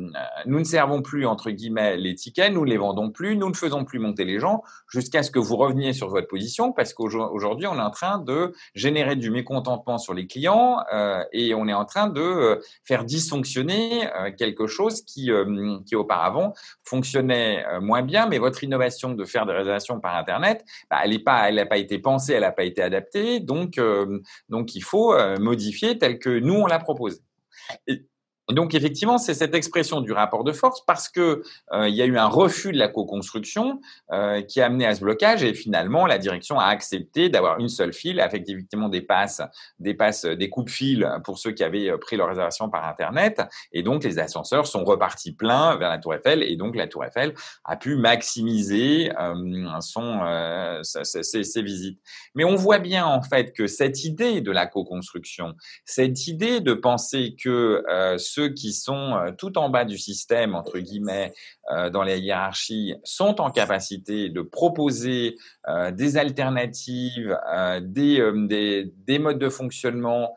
nous 0.47 0.59
ne 0.59 0.65
servons 0.65 1.03
plus 1.03 1.27
entre 1.27 1.51
guillemets 1.51 1.97
les 1.97 2.15
tickets, 2.15 2.53
nous 2.53 2.65
ne 2.65 2.71
les 2.71 2.77
vendons 2.77 3.11
plus, 3.11 3.37
nous 3.37 3.49
ne 3.49 3.55
faisons 3.55 3.85
plus 3.85 3.99
monter 3.99 4.25
les 4.25 4.39
gens 4.39 4.63
jusqu'à 4.89 5.23
ce 5.23 5.31
que 5.31 5.39
vous 5.39 5.57
reveniez 5.57 5.93
sur 5.93 6.09
votre 6.09 6.29
position 6.29 6.73
parce 6.73 6.95
qu'aujourd'hui 6.95 7.67
on 7.67 7.77
est 7.77 7.83
en 7.83 7.91
train 7.91 8.19
de 8.19 8.53
générer 8.75 9.17
du 9.17 9.31
mécontentement 9.31 9.99
sur 9.99 10.15
les 10.15 10.27
clients 10.27 10.79
euh, 10.93 11.23
et 11.33 11.55
on 11.55 11.69
est 11.69 11.75
en 11.75 11.85
train 11.85 12.09
de 12.09 12.61
faire 12.85 13.05
dysfonctionner 13.05 14.09
quelque 14.39 14.67
chose 14.67 15.03
qui, 15.03 15.31
qui 15.87 15.97
auparavant 15.97 16.55
fonctionnait 16.85 17.65
moins 17.81 18.03
bien, 18.03 18.27
mais 18.27 18.39
votre 18.39 18.65
innovation 18.65 19.11
de 19.11 19.25
faire 19.25 19.47
des 19.47 19.53
réservations 19.53 20.01
par 20.01 20.17
internet, 20.17 20.65
bah, 20.91 20.99
elle 21.05 21.15
n'a 21.15 21.65
pas, 21.65 21.67
pas 21.67 21.77
été 21.77 21.99
pensée, 21.99 22.35
elle 22.35 22.43
n'a 22.43 22.53
pas 22.53 22.65
été 22.65 22.72
été 22.73 22.83
adapté, 22.83 23.41
donc, 23.41 23.79
euh, 23.79 24.21
donc 24.49 24.75
il 24.75 24.83
faut 24.83 25.15
euh, 25.15 25.39
modifier 25.39 25.99
tel 25.99 26.19
que 26.19 26.39
nous, 26.39 26.55
on 26.55 26.67
l'a 26.67 26.79
proposé. 26.79 27.21
Donc 28.51 28.75
effectivement, 28.75 29.19
c'est 29.19 29.35
cette 29.35 29.55
expression 29.55 30.01
du 30.01 30.13
rapport 30.13 30.43
de 30.43 30.53
force 30.53 30.85
parce 30.85 31.09
que 31.09 31.43
euh, 31.73 31.89
il 31.89 31.95
y 31.95 32.03
a 32.03 32.07
eu 32.07 32.19
un 32.19 32.27
refus 32.27 32.73
de 32.73 32.79
la 32.79 32.89
co-construction 32.89 33.81
euh, 34.11 34.43
qui 34.43 34.61
a 34.61 34.67
amené 34.67 34.85
à 34.85 34.95
ce 34.97 35.01
blocage 35.01 35.45
et 35.45 35.55
finalement 35.55 36.07
la 36.07 36.19
direction 36.19 36.59
a 36.59 36.67
accepté 36.67 37.29
d'avoir 37.29 37.61
une 37.61 37.69
seule 37.69 37.93
file, 37.93 38.21
avec 38.21 38.49
effectivement 38.49 38.89
des 38.89 39.01
passes, 39.01 39.43
des 39.79 39.95
passes, 39.95 40.25
des 40.25 40.51
coups 40.51 40.73
de 40.73 41.21
pour 41.23 41.39
ceux 41.39 41.53
qui 41.53 41.63
avaient 41.63 41.89
euh, 41.89 41.99
pris 41.99 42.17
leur 42.17 42.29
réservation 42.29 42.69
par 42.69 42.85
internet 42.85 43.43
et 43.73 43.85
donc 43.85 44.03
les 44.03 44.19
ascenseurs 44.19 44.67
sont 44.67 44.85
repartis 44.85 45.33
pleins 45.33 45.77
vers 45.77 45.89
la 45.89 45.99
Tour 45.99 46.15
Eiffel 46.15 46.43
et 46.43 46.57
donc 46.57 46.75
la 46.75 46.89
Tour 46.89 47.05
Eiffel 47.05 47.35
a 47.65 47.77
pu 47.77 47.97
maximiser 47.97 49.11
son 49.81 50.21
ses, 50.83 51.23
ses, 51.23 51.63
visites. 51.63 52.01
Mais 52.35 52.45
on 52.45 52.57
voit 52.57 52.79
bien 52.79 53.07
en 53.07 53.23
fait 53.23 53.53
que 53.53 53.67
cette 53.67 54.05
idée 54.05 54.41
de 54.41 54.51
la 54.51 54.67
co-construction, 54.67 55.55
cette 55.85 56.27
idée 56.27 56.61
de 56.61 56.75
penser 56.75 57.37
que 57.41 57.83
ceux 58.33 58.49
qui 58.49 58.73
sont 58.73 59.15
euh, 59.15 59.33
tout 59.37 59.59
en 59.59 59.69
bas 59.69 59.85
du 59.85 59.99
système, 59.99 60.55
entre 60.55 60.79
guillemets, 60.79 61.35
euh, 61.71 61.91
dans 61.91 62.03
les 62.03 62.19
hiérarchies, 62.19 62.95
sont 63.05 63.41
en 63.41 63.51
capacité 63.51 64.31
de 64.31 64.41
proposer 64.41 65.37
euh, 65.69 65.91
des 65.91 66.17
alternatives, 66.17 67.37
des, 67.83 68.91
des, 69.07 69.19
modes 69.19 69.39
de 69.39 69.49
fonctionnement 69.49 70.35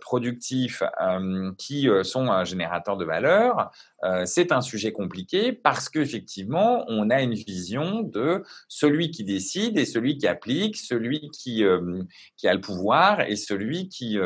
productifs 0.00 0.82
euh, 1.00 1.52
qui 1.58 1.88
euh, 1.88 2.04
sont 2.04 2.30
un 2.30 2.44
générateur 2.44 2.96
de 2.96 3.04
valeur, 3.04 3.70
c'est 4.26 4.52
un 4.52 4.60
sujet 4.60 4.92
compliqué 4.92 5.52
parce 5.52 5.88
qu'effectivement, 5.88 6.84
on 6.86 7.10
a 7.10 7.20
une 7.20 7.34
vision 7.34 8.02
de 8.02 8.44
celui 8.68 9.10
qui 9.10 9.24
décide 9.24 9.76
et 9.76 9.84
celui 9.84 10.18
qui 10.18 10.28
applique, 10.28 10.76
celui 10.76 11.28
qui, 11.30 11.64
qui 12.36 12.46
a 12.46 12.54
le 12.54 12.60
pouvoir 12.60 13.22
et 13.22 13.34
celui 13.34 13.88
qui, 13.88 14.16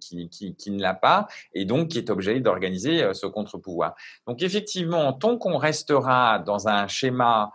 qui, 0.00 0.56
qui 0.56 0.70
ne 0.72 0.82
l'a 0.82 0.94
pas 0.94 1.28
et 1.54 1.64
donc 1.64 1.90
qui 1.90 1.98
est 1.98 2.10
obligé 2.10 2.40
d'organiser 2.40 3.14
ce 3.14 3.26
contre-pouvoir. 3.26 3.94
Donc 4.26 4.42
effectivement, 4.42 5.12
tant 5.12 5.38
qu'on 5.38 5.56
restera 5.56 6.40
dans 6.40 6.66
un 6.66 6.88
schéma 6.88 7.52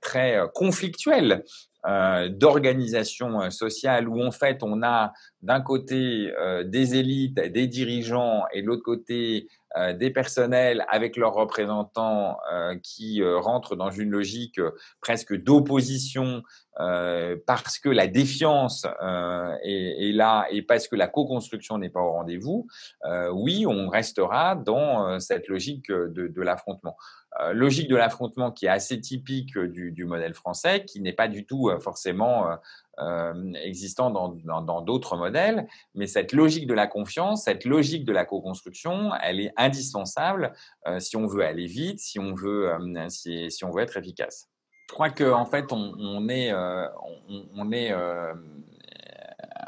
très 0.00 0.40
conflictuel 0.54 1.44
euh, 1.86 2.28
d'organisation 2.28 3.40
euh, 3.40 3.50
sociale 3.50 4.08
où 4.08 4.20
en 4.20 4.32
fait 4.32 4.64
on 4.64 4.82
a 4.82 5.12
d'un 5.42 5.60
côté 5.60 6.32
euh, 6.36 6.64
des 6.64 6.96
élites, 6.96 7.34
des 7.36 7.68
dirigeants 7.68 8.42
et 8.52 8.62
de 8.62 8.66
l'autre 8.66 8.82
côté 8.82 9.48
des 9.98 10.08
personnels 10.10 10.86
avec 10.88 11.18
leurs 11.18 11.34
représentants 11.34 12.38
qui 12.82 13.22
rentrent 13.22 13.76
dans 13.76 13.90
une 13.90 14.08
logique 14.08 14.58
presque 15.02 15.36
d'opposition 15.36 16.42
parce 17.46 17.78
que 17.78 17.90
la 17.90 18.06
défiance 18.06 18.86
est, 19.62 20.12
là 20.14 20.46
et 20.50 20.62
parce 20.62 20.88
que 20.88 20.96
la 20.96 21.06
co-construction 21.06 21.76
n'est 21.76 21.90
pas 21.90 22.00
au 22.00 22.12
rendez-vous, 22.12 22.66
oui, 23.34 23.66
on 23.66 23.90
restera 23.90 24.56
dans 24.56 25.20
cette 25.20 25.48
logique 25.48 25.92
de, 25.92 26.28
de 26.28 26.42
l'affrontement. 26.42 26.96
Euh, 27.40 27.52
logique 27.52 27.88
de 27.88 27.96
l'affrontement 27.96 28.50
qui 28.50 28.66
est 28.66 28.70
assez 28.70 28.98
typique 29.00 29.56
euh, 29.56 29.68
du, 29.68 30.04
modèle 30.06 30.32
français, 30.32 30.84
qui 30.86 31.00
n'est 31.00 31.12
pas 31.12 31.28
du 31.28 31.44
tout 31.44 31.68
euh, 31.68 31.78
forcément 31.78 32.56
existant 33.62 34.10
dans 34.10 34.82
d'autres 34.82 35.16
modèles, 35.16 35.68
mais 35.94 36.08
cette 36.08 36.32
logique 36.32 36.66
de 36.66 36.74
la 36.74 36.88
confiance, 36.88 37.44
cette 37.44 37.64
logique 37.64 38.04
de 38.04 38.12
la 38.12 38.24
co-construction, 38.24 39.12
elle 39.22 39.38
est 39.38 39.52
indispensable 39.56 40.52
si 40.98 41.16
on 41.16 41.28
veut 41.28 41.44
aller 41.44 41.66
vite, 41.66 42.00
si 42.00 42.18
on 42.18 42.34
veut, 42.34 42.72
si, 43.08 43.64
on 43.64 43.70
veut 43.70 43.82
être 43.84 43.96
efficace. 43.96 44.48
Je 44.88 44.94
crois 44.94 45.10
qu'en 45.10 45.42
en 45.42 45.46
fait, 45.46 45.66
on, 45.70 46.28
est, 46.28 46.52
on, 46.52 47.70
est 47.70 47.94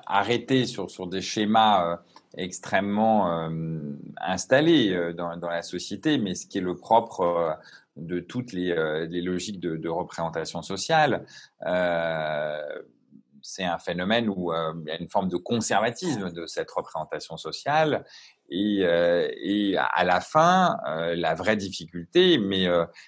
arrêté 0.07 0.66
sur, 0.66 0.90
sur 0.90 1.07
des 1.07 1.23
schémas 1.23 2.01
extrêmement 2.37 3.49
euh, 3.49 3.81
installé 4.21 4.93
euh, 4.93 5.12
dans, 5.12 5.49
la 5.49 5.62
société, 5.62 6.19
mais 6.19 6.35
ce 6.35 6.47
qui 6.47 6.59
est 6.59 6.62
le 6.62 6.77
propre 6.77 7.21
euh, 7.21 7.53
de 7.97 8.21
toutes 8.21 8.53
les, 8.53 8.73
logiques 9.21 9.61
de, 9.61 9.88
représentation 9.88 10.62
sociale. 10.62 11.27
c'est 13.43 13.64
un 13.64 13.79
phénomène 13.79 14.29
où 14.29 14.53
il 14.53 14.88
y 14.88 14.90
a 14.90 14.97
une 14.99 15.09
forme 15.09 15.29
de 15.29 15.37
conservatisme 15.37 16.31
de 16.31 16.47
cette 16.47 16.71
représentation 16.71 17.37
sociale 17.37 18.07
et, 18.50 18.80
et, 18.80 19.76
à 19.78 20.04
la 20.04 20.20
fin, 20.20 20.78
la 21.14 21.34
vraie 21.34 21.56
difficulté, 21.56 22.38
mais 22.38 22.66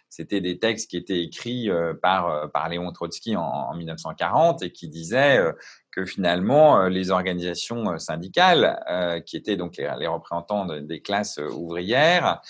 c'était 0.08 0.40
des 0.40 0.58
textes 0.58 0.90
qui 0.90 0.96
étaient 0.96 1.22
écrits 1.22 1.68
par, 2.00 2.50
par 2.52 2.68
Léon 2.68 2.90
Trotsky 2.92 3.36
en, 3.36 3.42
en 3.42 3.74
1940 3.74 4.62
et 4.62 4.70
qui 4.70 4.88
disaient 4.88 5.40
que 5.92 6.06
finalement 6.06 6.80
euh, 6.80 6.88
les 6.88 7.10
organisations 7.10 7.92
euh, 7.92 7.98
syndicales, 7.98 8.82
euh, 8.90 9.20
qui 9.20 9.36
étaient 9.36 9.56
donc 9.56 9.76
les, 9.76 10.06
représentants 10.06 10.66
des 10.66 11.00
classes 11.00 11.38
ouvrières, 11.38 12.40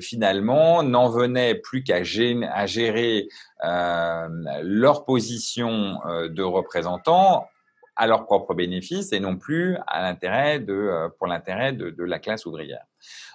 finalement 0.00 0.82
n'en 0.82 1.08
venaient 1.08 1.54
plus 1.54 1.84
qu'à 1.84 2.02
gérer, 2.02 2.46
à 2.52 2.66
gérer 2.66 3.28
leur 3.62 5.04
position 5.04 6.00
de 6.06 6.42
représentants 6.42 7.46
à 7.96 8.06
leur 8.06 8.24
propre 8.24 8.54
bénéfice 8.54 9.12
et 9.12 9.20
non 9.20 9.36
plus 9.36 9.76
à 9.86 10.02
l'intérêt 10.02 10.60
de, 10.60 11.08
pour 11.18 11.26
l'intérêt 11.26 11.72
de, 11.72 11.90
de 11.90 12.04
la 12.04 12.18
classe 12.18 12.46
ouvrière. 12.46 12.84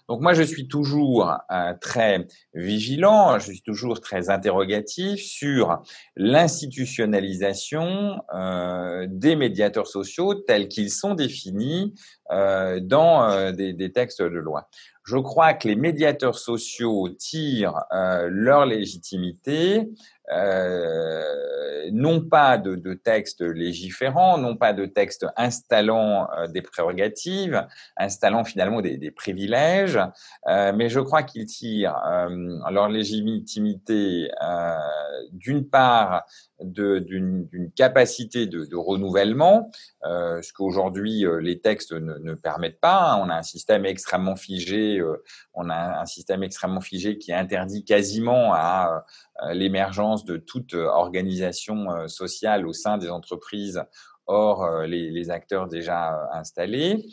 Donc 0.10 0.22
moi, 0.22 0.34
je 0.34 0.42
suis 0.42 0.68
toujours 0.68 1.38
euh, 1.52 1.74
très 1.80 2.26
vigilant, 2.56 3.38
je 3.38 3.52
suis 3.52 3.62
toujours 3.62 4.02
très 4.02 4.32
interrogatif 4.32 5.22
sur 5.22 5.84
l'institutionnalisation 6.18 8.20
euh, 8.34 9.06
des 9.08 9.36
médiateurs 9.36 9.86
sociaux 9.86 10.34
tels 10.34 10.68
qu'ils 10.68 10.90
sont 10.90 11.14
définis 11.14 11.94
euh, 12.32 12.80
dans 12.80 13.52
des, 13.52 13.92
textes 13.92 14.24
de 14.24 14.40
loi. 14.40 14.68
Je 15.04 15.18
crois 15.18 15.54
que 15.54 15.68
les 15.68 15.76
médiateurs 15.76 16.40
sociaux 16.40 17.10
tirent 17.10 17.84
leur 17.92 18.66
légitimité 18.66 19.90
non 21.92 22.22
pas 22.22 22.60
de, 22.60 22.94
textes 22.94 23.42
légiférants, 23.42 24.38
non 24.38 24.56
pas 24.56 24.74
de 24.74 24.86
textes 24.86 25.26
installant 25.36 26.28
des 26.50 26.62
prérogatives, 26.62 27.66
installant 27.98 28.44
finalement 28.44 28.82
des 28.82 29.12
privilèges, 29.12 29.99
euh, 30.48 30.72
mais 30.76 30.90
je 30.90 31.00
crois 31.00 31.24
qu'ils 31.24 31.46
tirent 31.46 31.98
euh, 32.06 32.30
leur 32.72 32.90
légitimité 32.90 34.32
euh, 34.42 34.78
d'une 35.32 35.68
part 35.68 36.26
d'une 36.62 37.48
capacité 37.74 38.46
de, 38.46 38.76
renouvellement, 38.76 39.72
ce 40.04 40.52
qu'aujourd'hui 40.52 41.24
les 41.40 41.62
textes 41.62 41.94
ne, 41.94 42.34
permettent 42.34 42.82
pas. 42.82 43.18
On 43.24 43.30
a 43.30 43.38
un 43.38 43.44
système 43.44 43.86
extrêmement 43.86 44.36
figé, 44.36 45.02
on 45.54 45.70
a 45.70 46.02
un 46.02 46.06
système 46.06 46.44
extrêmement 46.44 46.82
figé 46.82 47.18
qui 47.18 47.32
interdit 47.32 47.86
quasiment 47.86 48.54
à 48.54 49.06
l'émergence 49.52 50.26
de 50.26 50.36
toute 50.36 50.74
organisation 50.74 52.10
sociale 52.10 52.68
au 52.68 52.74
sein 52.74 52.98
des 52.98 53.10
entreprises 53.10 53.82
hors 54.30 54.84
les, 54.84 55.10
les 55.10 55.30
acteurs 55.32 55.68
déjà 55.68 56.30
installés. 56.32 57.06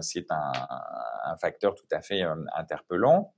C'est 0.00 0.30
un, 0.30 0.52
un, 1.24 1.36
facteur 1.36 1.74
tout 1.74 1.86
à 1.90 2.00
fait 2.00 2.22
interpellant. 2.56 3.34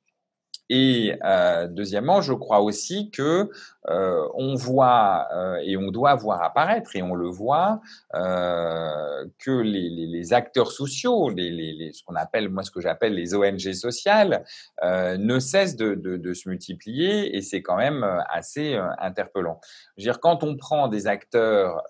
Et 0.69 1.15
euh, 1.25 1.69
deuxièmement, 1.69 2.21
je 2.21 2.33
crois 2.33 2.61
aussi 2.61 3.11
que 3.11 3.51
euh, 3.89 4.29
on 4.35 4.57
voit 4.57 5.29
euh, 5.33 5.61
et 5.63 5.77
on 5.77 5.91
doit 5.93 6.15
voir 6.17 6.43
apparaître 6.43 6.97
et 6.97 7.03
on 7.03 7.15
le 7.15 7.29
voit 7.29 7.81
euh, 8.15 9.25
que 9.39 9.53
les, 9.53 9.89
les, 9.89 10.07
les, 10.07 10.33
acteurs 10.33 10.73
sociaux, 10.73 11.31
les, 11.31 11.51
les, 11.51 11.93
ce 11.93 12.03
qu'on 12.03 12.17
appelle 12.17 12.49
moi 12.49 12.65
ce 12.65 12.73
que 12.73 12.81
j'appelle 12.81 13.15
les 13.15 13.35
ONG 13.35 13.73
sociales, 13.75 14.45
euh, 14.83 15.17
ne 15.17 15.39
cessent 15.39 15.77
de, 15.77 15.95
de, 15.95 16.17
de, 16.17 16.35
se 16.35 16.49
multiplier 16.49 17.37
et 17.37 17.43
c'est 17.43 17.63
quand 17.63 17.77
même 17.77 18.05
assez 18.29 18.77
interpellant. 18.99 19.61
Je 19.97 20.03
veux 20.03 20.11
dire, 20.11 20.21
quand 20.21 20.43
on 20.43 20.57
prend 20.57 20.89
des 20.89 21.07
acteurs 21.07 21.83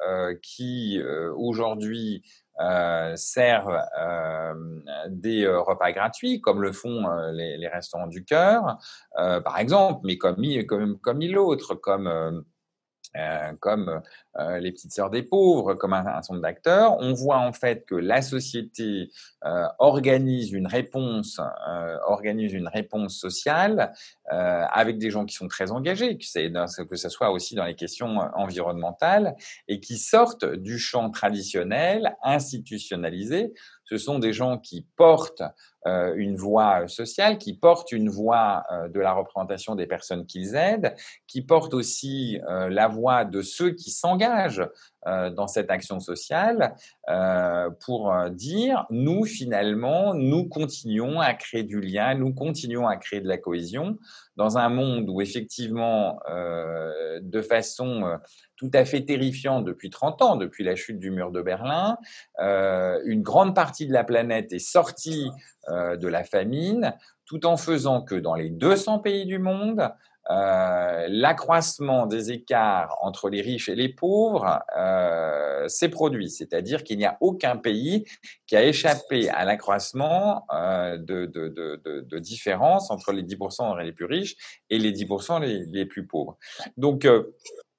qui 0.42 1.00
aujourd'hui 1.36 2.22
euh, 2.26 2.45
servent 3.16 3.82
euh, 3.98 4.54
des 5.08 5.44
euh, 5.44 5.60
repas 5.60 5.92
gratuits, 5.92 6.40
comme 6.40 6.62
le 6.62 6.72
font 6.72 7.06
les, 7.32 7.68
restaurants 7.68 8.06
du 8.06 8.24
cœur, 8.24 8.78
par 9.14 9.58
exemple, 9.58 10.00
mais 10.04 10.16
comme, 10.16 10.36
comme, 10.66 10.98
comme 10.98 11.18
mille 11.18 11.38
autres, 11.38 11.74
comme 11.74 12.44
euh, 13.16 13.52
comme 13.60 14.02
euh, 14.38 14.58
les 14.58 14.70
petites 14.72 14.92
sœurs 14.92 15.10
des 15.10 15.22
pauvres, 15.22 15.74
comme 15.74 15.94
un, 15.94 16.06
un 16.06 16.22
certain 16.22 16.40
d'acteurs, 16.40 16.96
on 16.98 17.14
voit 17.14 17.38
en 17.38 17.52
fait 17.52 17.86
que 17.86 17.94
la 17.94 18.20
société 18.20 19.10
euh, 19.44 19.64
organise 19.78 20.52
une 20.52 20.66
réponse, 20.66 21.40
euh, 21.68 21.96
organise 22.06 22.52
une 22.52 22.68
réponse 22.68 23.16
sociale 23.16 23.92
avec 24.28 24.98
des 24.98 25.10
gens 25.10 25.24
qui 25.24 25.36
sont 25.36 25.46
très 25.46 25.70
engagés, 25.70 26.18
que, 26.18 26.82
que 26.82 26.96
ce 26.96 27.08
soit 27.08 27.30
aussi 27.30 27.54
dans 27.54 27.64
les 27.64 27.76
questions 27.76 28.18
environnementales, 28.34 29.36
et 29.68 29.78
qui 29.78 29.98
sortent 29.98 30.44
du 30.44 30.80
champ 30.80 31.10
traditionnel, 31.10 32.16
institutionnalisé. 32.24 33.54
Ce 33.84 33.98
sont 33.98 34.18
des 34.18 34.32
gens 34.32 34.58
qui 34.58 34.84
portent 34.96 35.44
une 35.84 36.34
voix 36.34 36.88
sociale, 36.88 37.38
qui 37.38 37.54
portent 37.54 37.92
une 37.92 38.08
voix 38.08 38.64
de 38.92 38.98
la 38.98 39.12
représentation 39.12 39.76
des 39.76 39.86
personnes 39.86 40.26
qu'ils 40.26 40.56
aident, 40.56 40.96
qui 41.28 41.42
portent 41.42 41.74
aussi 41.74 42.40
la 42.48 42.88
voix 42.88 43.24
de 43.24 43.42
ceux 43.42 43.70
qui 43.70 43.92
s'engagent 43.92 44.25
dans 45.06 45.46
cette 45.46 45.70
action 45.70 46.00
sociale 46.00 46.74
pour 47.80 48.14
dire, 48.30 48.86
nous, 48.90 49.24
finalement, 49.24 50.14
nous 50.14 50.48
continuons 50.48 51.20
à 51.20 51.34
créer 51.34 51.62
du 51.62 51.80
lien, 51.80 52.14
nous 52.14 52.34
continuons 52.34 52.88
à 52.88 52.96
créer 52.96 53.20
de 53.20 53.28
la 53.28 53.38
cohésion 53.38 53.98
dans 54.36 54.58
un 54.58 54.68
monde 54.68 55.08
où, 55.08 55.20
effectivement, 55.20 56.18
de 56.28 57.42
façon 57.42 58.18
tout 58.56 58.70
à 58.74 58.84
fait 58.84 59.04
terrifiante 59.04 59.64
depuis 59.64 59.90
30 59.90 60.22
ans, 60.22 60.36
depuis 60.36 60.64
la 60.64 60.74
chute 60.74 60.98
du 60.98 61.10
mur 61.10 61.30
de 61.30 61.42
Berlin, 61.42 61.98
une 62.38 63.22
grande 63.22 63.54
partie 63.54 63.86
de 63.86 63.92
la 63.92 64.04
planète 64.04 64.52
est 64.52 64.58
sortie 64.58 65.30
euh, 65.68 65.96
de 65.96 66.06
la 66.06 66.22
famine, 66.22 66.94
tout 67.24 67.44
en 67.44 67.56
faisant 67.56 68.02
que 68.02 68.14
dans 68.14 68.36
les 68.36 68.50
200 68.50 69.00
pays 69.00 69.26
du 69.26 69.40
monde, 69.40 69.90
euh, 70.30 71.06
l'accroissement 71.08 72.06
des 72.06 72.32
écarts 72.32 72.96
entre 73.00 73.28
les 73.28 73.40
riches 73.40 73.68
et 73.68 73.76
les 73.76 73.88
pauvres 73.88 74.60
euh, 74.76 75.68
s'est 75.68 75.88
produit. 75.88 76.30
C'est-à-dire 76.30 76.82
qu'il 76.82 76.98
n'y 76.98 77.04
a 77.04 77.16
aucun 77.20 77.56
pays 77.56 78.04
qui 78.46 78.56
a 78.56 78.64
échappé 78.64 79.28
à 79.28 79.44
l'accroissement 79.44 80.44
euh, 80.52 80.96
de, 80.96 81.26
de, 81.26 81.48
de, 81.48 82.00
de, 82.00 82.18
différence 82.18 82.90
entre 82.90 83.12
les 83.12 83.22
10% 83.22 83.80
les 83.82 83.92
plus 83.92 84.06
riches 84.06 84.36
et 84.70 84.78
les 84.78 84.92
10% 84.92 85.40
les, 85.40 85.64
les 85.66 85.86
plus 85.86 86.06
pauvres. 86.06 86.38
Donc, 86.76 87.04
euh, 87.04 87.32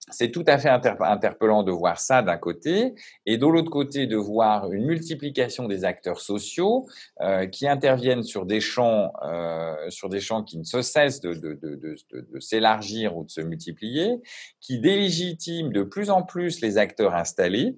c'est 0.09 0.31
tout 0.31 0.43
à 0.47 0.57
fait 0.57 0.69
interpellant 0.69 1.63
de 1.63 1.71
voir 1.71 1.99
ça 1.99 2.21
d'un 2.21 2.37
côté, 2.37 2.95
et 3.25 3.37
de 3.37 3.45
l'autre 3.45 3.69
côté 3.69 4.07
de 4.07 4.15
voir 4.15 4.71
une 4.71 4.85
multiplication 4.85 5.67
des 5.67 5.83
acteurs 5.83 6.21
sociaux 6.21 6.87
euh, 7.21 7.45
qui 7.47 7.67
interviennent 7.67 8.23
sur 8.23 8.45
des 8.45 8.61
champs, 8.61 9.11
euh, 9.23 9.75
sur 9.89 10.09
des 10.09 10.19
champs 10.19 10.43
qui 10.43 10.57
ne 10.57 10.63
se 10.63 10.81
cessent 10.81 11.21
de, 11.21 11.33
de, 11.33 11.53
de, 11.53 11.95
de 12.11 12.39
s'élargir 12.39 13.17
ou 13.17 13.25
de 13.25 13.29
se 13.29 13.41
multiplier, 13.41 14.21
qui 14.61 14.79
délégitiment 14.79 15.69
de 15.69 15.83
plus 15.83 16.09
en 16.09 16.23
plus 16.23 16.61
les 16.61 16.77
acteurs 16.77 17.13
installés, 17.13 17.77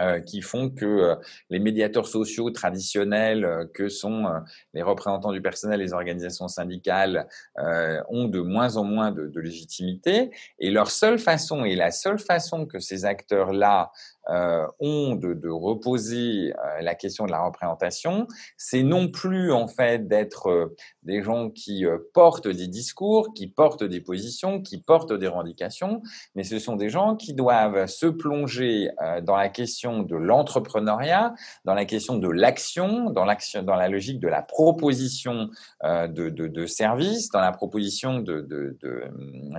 euh, 0.00 0.20
qui 0.20 0.40
font 0.40 0.70
que 0.70 0.86
euh, 0.86 1.14
les 1.50 1.58
médiateurs 1.58 2.06
sociaux 2.06 2.50
traditionnels, 2.50 3.44
euh, 3.44 3.66
que 3.66 3.88
sont 3.88 4.26
les 4.72 4.82
représentants 4.82 5.32
du 5.32 5.42
personnel, 5.42 5.80
les 5.80 5.92
organisations 5.92 6.48
syndicales, 6.48 7.26
ont 8.08 8.26
de 8.26 8.40
moins 8.40 8.76
en 8.76 8.84
moins 8.84 9.10
de, 9.10 9.26
de, 9.26 9.40
légitimité. 9.40 10.30
Et 10.58 10.70
leur 10.70 10.90
seule 10.90 11.18
façon, 11.18 11.64
et 11.64 11.74
la 11.74 11.90
seule 11.90 12.18
façon 12.18 12.66
que 12.66 12.78
ces 12.78 13.04
acteurs-là 13.04 13.90
euh, 14.30 14.66
ont 14.78 15.16
de, 15.16 15.48
reposer 15.48 16.52
euh, 16.52 16.82
la 16.82 16.94
question 16.94 17.26
de 17.26 17.32
la 17.32 17.42
représentation, 17.42 18.28
c'est 18.56 18.84
non 18.84 19.08
plus 19.08 19.52
en 19.52 19.66
fait 19.66 20.06
d'être 20.06 20.48
euh, 20.48 20.76
des 21.02 21.22
gens 21.22 21.50
qui 21.50 21.84
portent 22.14 22.46
des 22.46 22.68
discours, 22.68 23.34
qui 23.34 23.48
portent 23.48 23.82
des 23.82 24.00
positions, 24.00 24.62
qui 24.62 24.78
portent 24.78 25.12
des 25.12 25.26
revendications, 25.26 26.02
mais 26.36 26.44
ce 26.44 26.60
sont 26.60 26.76
des 26.76 26.90
gens 26.90 27.16
qui 27.16 27.34
doivent 27.34 27.86
se 27.86 28.06
plonger 28.06 28.90
dans 29.22 29.36
la 29.36 29.48
question 29.48 30.02
de 30.02 30.14
l'entrepreneuriat, 30.14 31.34
dans 31.64 31.74
la 31.74 31.84
question 31.84 32.16
de 32.16 32.28
l'action, 32.28 33.10
dans 33.10 33.24
la 33.24 33.88
logique 33.88 34.20
de 34.20 34.28
la 34.28 34.42
proposition 34.42 35.48
de, 35.82 36.66
services, 36.66 37.30
dans 37.30 37.40
la 37.40 37.52
proposition 37.52 38.20
de, 38.20 38.46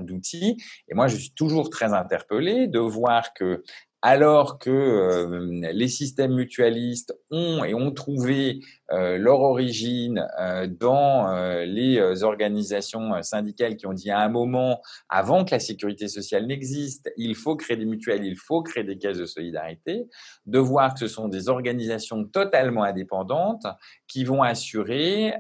d'outils. 0.02 0.58
Et 0.88 0.94
moi, 0.94 1.08
je 1.08 1.18
suis 1.18 1.32
toujours 1.32 1.70
très 1.70 1.94
interpellé 1.94 2.68
de 2.68 2.80
voir 2.80 3.34
que 3.34 3.64
alors 4.02 4.58
que 4.58 4.70
euh, 4.70 5.72
les 5.74 5.88
systèmes 5.88 6.34
mutualistes 6.34 7.16
ont 7.30 7.64
et 7.64 7.74
ont 7.74 7.92
trouvé 7.92 8.62
leur 8.92 9.40
origine 9.42 10.28
euh, 10.40 10.68
dans 10.68 11.30
euh, 11.30 11.66
les 11.66 12.24
organisations 12.24 13.22
syndicales 13.22 13.76
qui 13.76 13.88
ont 13.88 13.94
dit 13.94 14.12
à 14.12 14.20
un 14.20 14.30
moment, 14.30 14.82
avant 15.10 15.46
que 15.46 15.52
la 15.52 15.60
sécurité 15.60 16.08
sociale 16.08 16.46
n'existe, 16.48 17.12
il 17.18 17.36
faut 17.36 17.56
créer 17.56 17.78
des 17.78 17.86
mutuelles, 17.86 18.26
il 18.26 18.36
faut 18.38 18.62
créer 18.62 18.84
des 18.84 18.98
caisses 18.98 19.18
de 19.18 19.26
solidarité, 19.26 20.08
de 20.46 20.60
voir 20.60 20.94
que 20.94 21.00
ce 21.00 21.08
sont 21.08 21.28
des 21.28 21.50
organisations 21.50 22.26
totalement 22.26 22.84
indépendantes 22.84 23.66
qui 24.08 24.24
vont 24.24 24.44
assurer 24.44 25.34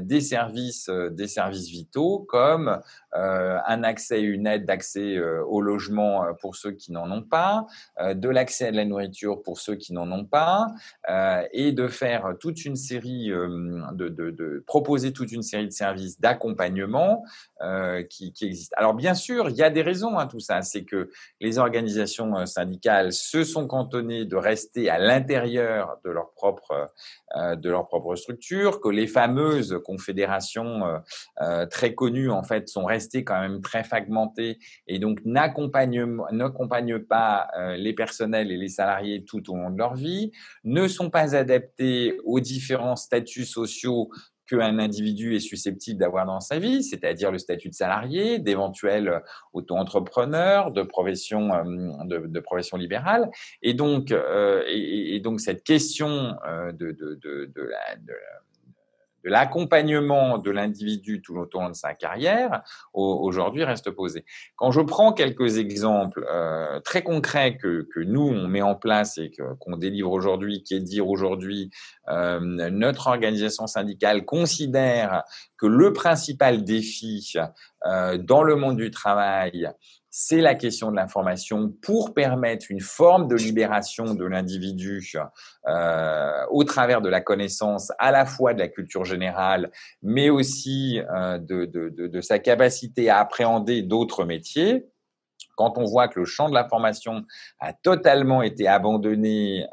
des 0.00 0.20
services, 0.20 0.90
des 1.10 1.26
services 1.26 1.68
vitaux 1.68 2.20
comme 2.28 2.80
un 3.12 3.82
accès, 3.82 4.20
une 4.20 4.46
aide 4.46 4.66
d'accès 4.66 5.18
au 5.20 5.60
logement 5.60 6.26
pour 6.40 6.56
ceux 6.56 6.72
qui 6.72 6.92
n'en 6.92 7.10
ont 7.10 7.22
pas, 7.22 7.66
de 7.98 8.28
l'accès 8.28 8.68
à 8.68 8.70
la 8.70 8.84
nourriture 8.84 9.42
pour 9.42 9.58
ceux 9.58 9.76
qui 9.76 9.92
n'en 9.92 10.10
ont 10.12 10.26
pas, 10.26 10.66
et 11.52 11.72
de 11.72 11.88
faire 11.88 12.34
toute 12.38 12.64
une 12.64 12.76
euh, 12.96 13.92
de, 13.92 14.64
proposer 14.66 15.12
toute 15.12 15.32
une 15.32 15.42
série 15.42 15.66
de 15.66 15.72
services 15.72 16.20
d'accompagnement 16.20 17.24
euh, 17.62 18.02
qui, 18.02 18.32
existent. 18.42 18.74
Alors 18.78 18.94
bien 18.94 19.14
sûr, 19.14 19.48
il 19.48 19.56
y 19.56 19.62
a 19.62 19.70
des 19.70 19.82
raisons 19.82 20.18
à 20.18 20.26
tout 20.26 20.40
ça. 20.40 20.62
C'est 20.62 20.84
que 20.84 21.10
les 21.40 21.58
organisations 21.58 22.36
euh, 22.36 22.46
syndicales 22.46 23.12
se 23.12 23.44
sont 23.44 23.66
cantonnées 23.66 24.24
de 24.24 24.36
rester 24.36 24.90
à 24.90 24.98
l'intérieur 24.98 25.98
de 26.04 26.10
leur 26.10 26.32
propre 26.32 26.90
de 27.36 27.70
leur 27.70 27.86
propre 27.86 28.16
structure, 28.16 28.80
que 28.80 28.88
les 28.88 29.06
fameuses 29.06 29.80
confédérations 29.84 30.82
très 31.70 31.94
connues 31.94 32.28
en 32.30 32.42
fait 32.42 32.68
sont 32.68 32.84
restées 32.84 33.22
quand 33.22 33.40
même 33.40 33.60
très 33.60 33.84
fragmenté 33.84 34.58
et 34.88 34.98
donc 34.98 35.20
n'accompagne 35.24 36.98
pas 36.98 37.48
les 37.76 37.92
personnels 37.92 38.50
et 38.50 38.56
les 38.56 38.68
salariés 38.68 39.24
tout 39.24 39.48
au 39.52 39.56
long 39.56 39.70
de 39.70 39.78
leur 39.78 39.94
vie, 39.94 40.32
ne 40.64 40.88
sont 40.88 41.08
pas 41.08 41.36
adaptés 41.36 42.18
aux 42.24 42.40
différents 42.40 42.79
statuts 42.96 43.46
sociaux 43.46 44.10
qu'un 44.50 44.78
individu 44.78 45.36
est 45.36 45.40
susceptible 45.40 46.00
d'avoir 46.00 46.26
dans 46.26 46.40
sa 46.40 46.58
vie, 46.58 46.82
c'est-à-dire 46.82 47.30
le 47.30 47.38
statut 47.38 47.68
de 47.68 47.74
salarié, 47.74 48.38
d'éventuel 48.38 49.22
auto-entrepreneur, 49.52 50.72
de 50.72 50.82
profession, 50.82 51.54
euh, 51.54 52.04
de, 52.04 52.40
profession 52.40 52.76
libérale. 52.76 53.30
Et 53.62 53.74
donc, 53.74 54.10
euh, 54.10 54.62
cette 55.38 55.62
question 55.62 56.34
euh, 56.46 56.72
de 56.72 56.96
la, 57.56 57.96
de 59.24 59.30
l'accompagnement 59.30 60.38
de 60.38 60.50
l'individu 60.50 61.22
tout 61.22 61.34
au 61.34 61.60
long 61.60 61.68
de 61.68 61.74
sa 61.74 61.94
carrière, 61.94 62.62
aujourd'hui 62.92 63.64
reste 63.64 63.90
posé. 63.90 64.24
Quand 64.56 64.70
je 64.70 64.80
prends 64.80 65.12
quelques 65.12 65.58
exemples 65.58 66.26
euh, 66.30 66.80
très 66.80 67.02
concrets 67.02 67.56
que, 67.56 67.86
que, 67.94 68.00
nous, 68.00 68.26
on 68.26 68.48
met 68.48 68.62
en 68.62 68.74
place 68.74 69.18
et 69.18 69.30
qu'on 69.58 69.76
délivre 69.76 70.10
aujourd'hui, 70.10 70.62
qui 70.62 70.74
est 70.74 70.80
dire 70.80 71.08
aujourd'hui, 71.08 71.70
euh, 72.08 72.40
notre 72.40 73.08
organisation 73.08 73.66
syndicale 73.66 74.24
considère 74.24 75.24
que 75.56 75.66
le 75.66 75.92
principal 75.92 76.64
défi 76.64 77.34
euh, 77.86 78.18
dans 78.18 78.42
le 78.42 78.56
monde 78.56 78.76
du 78.76 78.90
travail, 78.90 79.68
c'est 80.10 80.40
la 80.40 80.54
question 80.54 80.90
de 80.90 80.96
l'information 80.96 81.72
pour 81.82 82.14
permettre 82.14 82.66
une 82.70 82.80
forme 82.80 83.28
de 83.28 83.36
libération 83.36 84.14
de 84.14 84.24
l'individu 84.24 85.08
euh, 85.68 86.44
au 86.50 86.64
travers 86.64 87.00
de 87.00 87.08
la 87.08 87.20
connaissance 87.20 87.92
à 87.98 88.10
la 88.10 88.26
fois 88.26 88.52
de 88.52 88.58
la 88.58 88.68
culture 88.68 89.04
générale, 89.04 89.70
mais 90.02 90.28
aussi 90.28 91.00
euh, 91.14 91.38
de, 91.38 92.20
sa 92.20 92.38
capacité 92.38 93.08
à 93.08 93.20
appréhender 93.20 93.82
d'autres 93.82 94.24
métiers. 94.24 94.86
Quand 95.56 95.76
on 95.76 95.84
voit 95.84 96.08
que 96.08 96.18
le 96.18 96.26
champ 96.26 96.48
de 96.48 96.54
l'information 96.54 97.22
a 97.58 97.72
totalement 97.74 98.40
été 98.42 98.66
abandonné 98.66 99.66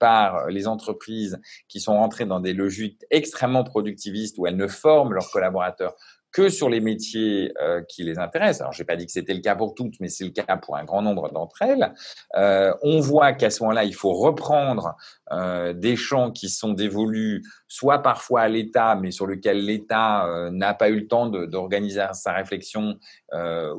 par 0.00 0.48
les 0.48 0.66
entreprises 0.66 1.40
qui 1.68 1.78
sont 1.78 1.94
rentrées 1.94 2.24
dans 2.24 2.40
des 2.40 2.52
logiques 2.52 3.04
extrêmement 3.10 3.62
productivistes 3.62 4.36
où 4.38 4.48
elles 4.48 4.56
ne 4.56 4.66
forment 4.66 5.12
leurs 5.12 5.30
collaborateurs 5.30 5.94
que 6.32 6.48
sur 6.48 6.70
les 6.70 6.80
métiers 6.80 7.52
euh, 7.60 7.82
qui 7.88 8.02
les 8.04 8.18
intéressent. 8.18 8.62
Alors, 8.62 8.72
je 8.72 8.82
n'ai 8.82 8.86
pas 8.86 8.96
dit 8.96 9.04
que 9.04 9.12
c'était 9.12 9.34
le 9.34 9.40
cas 9.40 9.54
pour 9.54 9.74
toutes, 9.74 10.00
mais 10.00 10.08
c'est 10.08 10.24
le 10.24 10.30
cas 10.30 10.56
pour 10.56 10.76
un 10.76 10.84
grand 10.84 11.02
nombre 11.02 11.30
d'entre 11.30 11.62
elles. 11.62 11.92
Euh, 12.36 12.72
on 12.82 13.00
voit 13.00 13.32
qu'à 13.34 13.50
ce 13.50 13.62
moment-là, 13.62 13.84
il 13.84 13.94
faut 13.94 14.14
reprendre 14.14 14.96
euh, 15.30 15.74
des 15.74 15.94
champs 15.94 16.30
qui 16.30 16.48
sont 16.48 16.72
dévolus 16.72 17.42
soit 17.68 18.02
parfois 18.02 18.42
à 18.42 18.48
l'État, 18.48 18.96
mais 18.96 19.10
sur 19.10 19.26
lequel 19.26 19.64
l'État 19.64 20.26
n'a 20.50 20.74
pas 20.74 20.90
eu 20.90 21.00
le 21.00 21.06
temps 21.06 21.26
d'organiser 21.26 22.04
sa 22.12 22.32
réflexion 22.32 22.98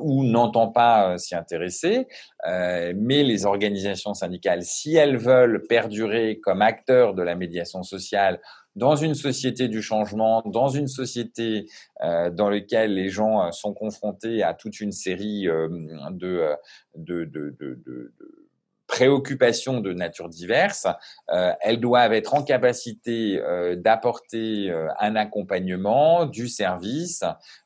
ou 0.00 0.24
n'entend 0.24 0.66
pas 0.68 1.16
s'y 1.16 1.36
intéresser. 1.36 2.08
mais 2.44 3.22
les 3.22 3.46
organisations 3.46 4.12
syndicales, 4.12 4.64
si 4.64 4.96
elles 4.96 5.16
veulent 5.16 5.64
perdurer 5.68 6.40
comme 6.40 6.60
acteurs 6.60 7.14
de 7.14 7.22
la 7.22 7.36
médiation 7.36 7.84
sociale, 7.84 8.40
dans 8.76 8.96
une 8.96 9.14
société 9.14 9.68
du 9.68 9.82
changement, 9.82 10.42
dans 10.46 10.68
une 10.68 10.88
société 10.88 11.66
euh, 12.02 12.30
dans 12.30 12.50
laquelle 12.50 12.94
les 12.94 13.08
gens 13.08 13.42
euh, 13.42 13.50
sont 13.50 13.72
confrontés 13.72 14.42
à 14.42 14.54
toute 14.54 14.80
une 14.80 14.92
série 14.92 15.48
euh, 15.48 15.68
de, 16.10 16.56
préoccupations 18.86 19.80
de 19.80 19.92
nature 19.92 20.28
diverse, 20.28 20.86
euh, 21.30 21.52
elles 21.60 21.80
doivent 21.80 22.12
être 22.12 22.34
en 22.34 22.42
capacité 22.42 23.40
euh, 23.40 23.76
d'apporter 23.76 24.70
euh, 24.70 24.88
un 25.00 25.16
accompagnement 25.16 26.26
du 26.26 26.48
service, 26.48 27.24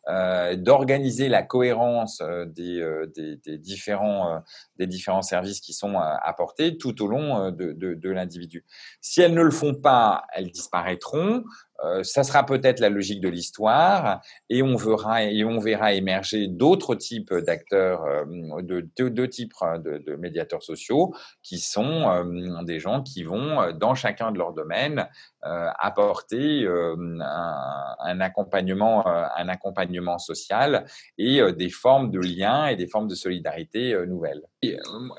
euh, 0.08 0.56
d'organiser 0.56 1.28
la 1.28 1.42
cohérence 1.42 2.22
des, 2.46 2.82
des, 3.14 3.36
des, 3.36 3.58
différents, 3.58 4.42
des 4.76 4.86
différents 4.86 5.22
services 5.22 5.60
qui 5.60 5.72
sont 5.72 5.98
apportés 5.98 6.78
tout 6.78 7.02
au 7.02 7.08
long 7.08 7.50
de, 7.50 7.72
de, 7.72 7.94
de 7.94 8.10
l'individu. 8.10 8.64
Si 9.00 9.20
elles 9.20 9.34
ne 9.34 9.42
le 9.42 9.50
font 9.50 9.74
pas, 9.74 10.24
elles 10.32 10.50
disparaîtront. 10.50 11.44
Euh, 11.84 12.02
ça 12.02 12.24
sera 12.24 12.44
peut-être 12.44 12.80
la 12.80 12.88
logique 12.88 13.20
de 13.20 13.28
l'histoire 13.28 14.20
et 14.50 14.62
on 14.62 14.76
verra 14.76 15.92
émerger 15.92 16.48
d'autres 16.48 16.94
types 16.96 17.32
d'acteurs, 17.32 18.04
euh, 18.04 18.62
de 18.62 18.80
deux 18.98 19.28
types 19.28 19.52
de, 19.84 19.98
de, 19.98 20.16
médiateurs 20.16 20.62
sociaux 20.62 21.14
qui 21.42 21.58
sont 21.58 22.08
euh, 22.10 22.62
des 22.64 22.80
gens 22.80 23.02
qui 23.02 23.22
vont 23.22 23.72
dans 23.72 23.94
chacun 23.94 24.32
de 24.32 24.38
leurs 24.38 24.52
domaines 24.52 25.06
apporter 25.42 26.66
un, 26.66 28.20
accompagnement, 28.20 29.06
un 29.06 29.48
accompagnement 29.48 30.18
social 30.18 30.84
et 31.16 31.40
des 31.52 31.70
formes 31.70 32.10
de 32.10 32.18
liens 32.18 32.66
et 32.66 32.76
des 32.76 32.88
formes 32.88 33.06
de 33.06 33.14
solidarité 33.14 33.96
nouvelles. 34.06 34.42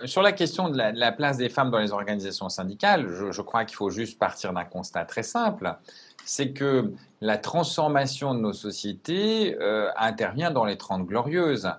Sur 0.04 0.22
la 0.22 0.34
question 0.34 0.70
de 0.70 0.78
la, 0.78 1.12
place 1.14 1.38
des 1.38 1.48
femmes 1.50 1.72
dans 1.72 1.80
les 1.80 1.94
organisations 1.94 2.50
syndicales, 2.50 3.08
je 3.32 3.42
crois 3.42 3.64
qu'il 3.64 3.78
faut 3.78 3.90
juste 3.90 4.20
partir 4.20 4.52
d'un 4.52 4.66
constat 4.66 5.06
très 5.06 5.24
simple 5.24 5.78
c'est 6.26 6.52
que 6.52 6.94
la 7.22 7.38
transformation 7.38 8.34
de 8.34 8.40
nos 8.40 8.54
sociétés 8.54 9.58
euh, 9.60 9.90
intervient 9.98 10.52
dans 10.52 10.66
les 10.66 10.78
Trente 10.78 11.06
Glorieuses. 11.06 11.70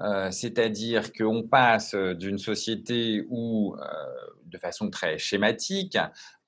Euh, 0.00 0.30
c'est-à-dire 0.30 1.12
qu'on 1.12 1.42
passe 1.42 1.94
d'une 1.94 2.38
société 2.38 3.26
où, 3.28 3.74
euh, 3.74 3.84
de 4.46 4.56
façon 4.56 4.88
très 4.88 5.18
schématique, 5.18 5.98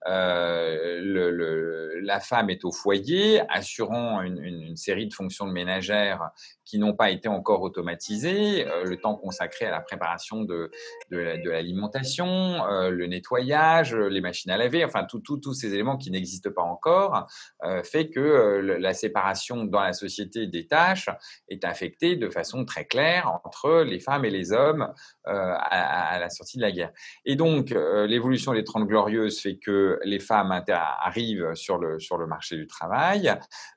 euh, 0.09 2.01
la 2.03 2.21
femme 2.21 2.51
est 2.51 2.65
au 2.65 2.73
foyer, 2.73 3.43
assurant 3.49 4.23
une, 4.23 4.77
série 4.77 5.07
de 5.07 5.15
fonctions 5.15 5.47
de 5.47 5.53
ménagère 5.53 6.31
qui 6.65 6.79
n'ont 6.79 6.95
pas 6.95 7.11
été 7.11 7.29
encore 7.29 7.63
automatisées, 7.63 8.67
euh, 8.67 8.85
le 8.85 8.97
temps 8.97 9.15
consacré 9.15 9.67
à 9.67 9.71
la 9.71 9.81
préparation 9.81 10.43
de, 10.43 10.71
l'alimentation, 11.11 12.27
euh, 12.27 12.91
le 12.91 13.07
nettoyage, 13.07 13.95
les 13.95 14.21
machines 14.21 14.51
à 14.51 14.57
laver, 14.57 14.85
enfin 14.85 15.05
tous 15.05 15.53
ces 15.53 15.75
éléments 15.75 15.97
qui 15.97 16.11
n'existent 16.11 16.51
pas 16.51 16.63
encore, 16.63 17.27
fait 17.85 18.09
que 18.09 18.21
la 18.79 18.95
séparation 18.95 19.65
dans 19.65 19.81
la 19.81 19.93
société 19.93 20.47
des 20.47 20.67
tâches 20.67 21.09
est 21.49 21.65
affectée 21.65 22.17
de 22.17 22.29
façon 22.31 22.65
très 22.65 22.87
claire 22.87 23.41
entre 23.45 23.83
les 23.83 24.01
femmes 24.01 24.25
et 24.25 24.31
les 24.31 24.53
hommes 24.53 24.93
à, 25.25 26.15
à, 26.15 26.19
la 26.19 26.31
sortie 26.31 26.57
de 26.57 26.63
la 26.63 26.73
guerre. 26.73 26.93
Et 27.25 27.37
donc 27.37 27.71
l'évolution 27.71 28.53
des 28.55 28.65
Trente 28.65 28.87
Glorieuses 28.87 29.41
fait 29.41 29.57
que 29.57 29.92
les 30.05 30.19
femmes 30.19 30.53
arrivent 31.01 31.55
sur 31.55 31.79
le, 31.79 31.99
sur 31.99 32.19
le 32.19 32.27
marché 32.27 32.57
du 32.57 32.67
travail. 32.67 33.35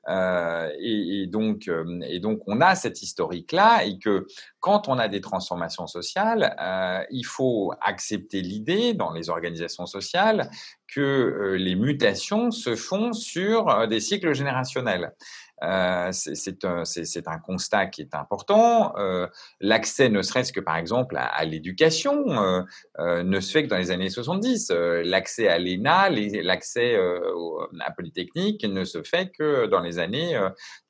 Euh, 0.08 0.70
et, 0.78 1.26
donc, 1.26 1.68
euh, 1.68 2.00
et 2.02 2.20
donc, 2.20 2.40
on 2.46 2.60
a 2.60 2.74
cette 2.74 3.02
historique-là 3.02 3.84
et 3.84 3.98
que 3.98 4.26
quand 4.60 4.88
on 4.88 4.98
a 4.98 5.08
des 5.08 5.20
transformations 5.20 5.86
sociales, 5.86 6.56
euh, 6.60 7.04
il 7.10 7.24
faut 7.24 7.72
accepter 7.80 8.40
l'idée 8.40 8.94
dans 8.94 9.12
les 9.12 9.30
organisations 9.30 9.86
sociales 9.86 10.50
que 10.92 11.56
les 11.58 11.74
mutations 11.74 12.50
se 12.50 12.76
font 12.76 13.12
sur 13.12 13.88
des 13.88 14.00
cycles 14.00 14.34
générationnels. 14.34 15.12
Euh, 15.62 16.10
c'est 16.12 16.64
un, 16.64 17.38
constat 17.38 17.86
qui 17.86 18.02
est 18.02 18.14
important. 18.14 18.94
Euh, 18.98 19.26
L'accès, 19.60 20.08
ne 20.08 20.22
serait-ce 20.22 20.52
que 20.52 20.60
par 20.60 20.76
exemple 20.76 21.16
à, 21.18 21.44
l'éducation, 21.44 22.26
euh, 22.98 23.22
ne 23.22 23.40
se 23.40 23.52
fait 23.52 23.64
que 23.64 23.68
dans 23.68 23.78
les 23.78 23.90
années 23.90 24.10
70. 24.10 24.70
Euh, 24.70 25.02
l'accès 25.04 25.48
à 25.48 25.58
l'ENA, 25.58 26.10
l'accès 26.42 26.96
à 27.80 27.90
Polytechnique 27.92 28.64
ne 28.64 28.84
se 28.84 29.02
fait 29.02 29.30
que 29.30 29.66
dans 29.66 29.80
les 29.80 29.98
années, 29.98 30.38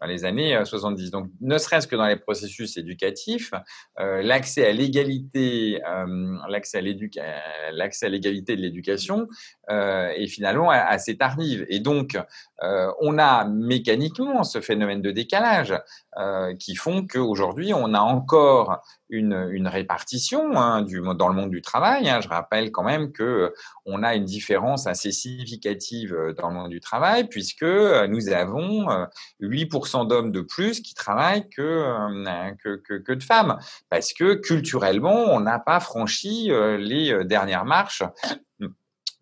dans 0.01 0.07
les 0.07 0.25
années 0.25 0.61
70. 0.65 1.11
Donc, 1.11 1.31
ne 1.41 1.59
serait-ce 1.59 1.87
que 1.87 1.97
dans 1.97 2.07
les 2.07 2.17
processus 2.17 2.77
éducatifs, 2.77 3.53
l'accès 3.99 4.67
à 4.67 4.73
l'égalité, 4.73 5.81
l'accès 6.49 6.79
à 6.79 8.09
l'égalité 8.09 8.57
de 8.57 8.63
l'éducation 8.63 9.29
est 9.69 10.29
finalement 10.29 10.71
assez 10.71 11.17
tardive. 11.17 11.67
Et 11.69 11.81
donc, 11.81 12.17
on 12.63 13.19
a 13.19 13.45
mécaniquement 13.45 14.45
ce 14.45 14.61
phénomène 14.61 15.03
de 15.03 15.11
décalage 15.11 15.75
euh, 16.19 16.55
qui 16.57 16.75
font 16.77 17.07
qu'aujourd'hui, 17.07 17.75
on 17.75 17.93
a 17.93 18.01
encore 18.01 18.81
une, 19.11 19.69
répartition 19.69 20.57
hein, 20.57 20.83
dans 21.15 21.29
le 21.29 21.35
monde 21.35 21.51
du 21.51 21.61
travail. 21.61 22.09
Hein. 22.09 22.21
Je 22.23 22.29
rappelle 22.29 22.73
quand 22.73 22.85
même 22.85 23.13
que 23.13 23.53
on 23.85 24.03
a 24.03 24.15
une 24.15 24.25
différence 24.25 24.87
assez 24.87 25.13
significative 25.13 26.15
euh, 26.15 26.33
dans 26.33 26.49
le 26.49 26.55
monde 26.55 26.71
du 26.71 26.81
travail, 26.81 27.29
puisque 27.29 27.63
euh, 27.63 28.07
nous 28.07 28.31
avons 28.31 28.87
8% 29.43 30.03
euh, 30.03 30.05
d'hommes 30.07 30.33
de 30.33 30.41
plus 30.41 30.81
qui 30.81 30.95
travaillent 30.95 31.49
que, 31.51 32.55
que, 32.63 32.77
que, 32.77 32.95
que, 32.95 33.13
de 33.13 33.23
femmes, 33.23 33.59
parce 33.91 34.13
que 34.13 34.35
culturellement, 34.35 35.27
on 35.35 35.41
n'a 35.41 35.59
pas 35.59 35.81
franchi 35.81 36.51
les 36.79 37.25
dernières 37.25 37.65
marches 37.65 38.03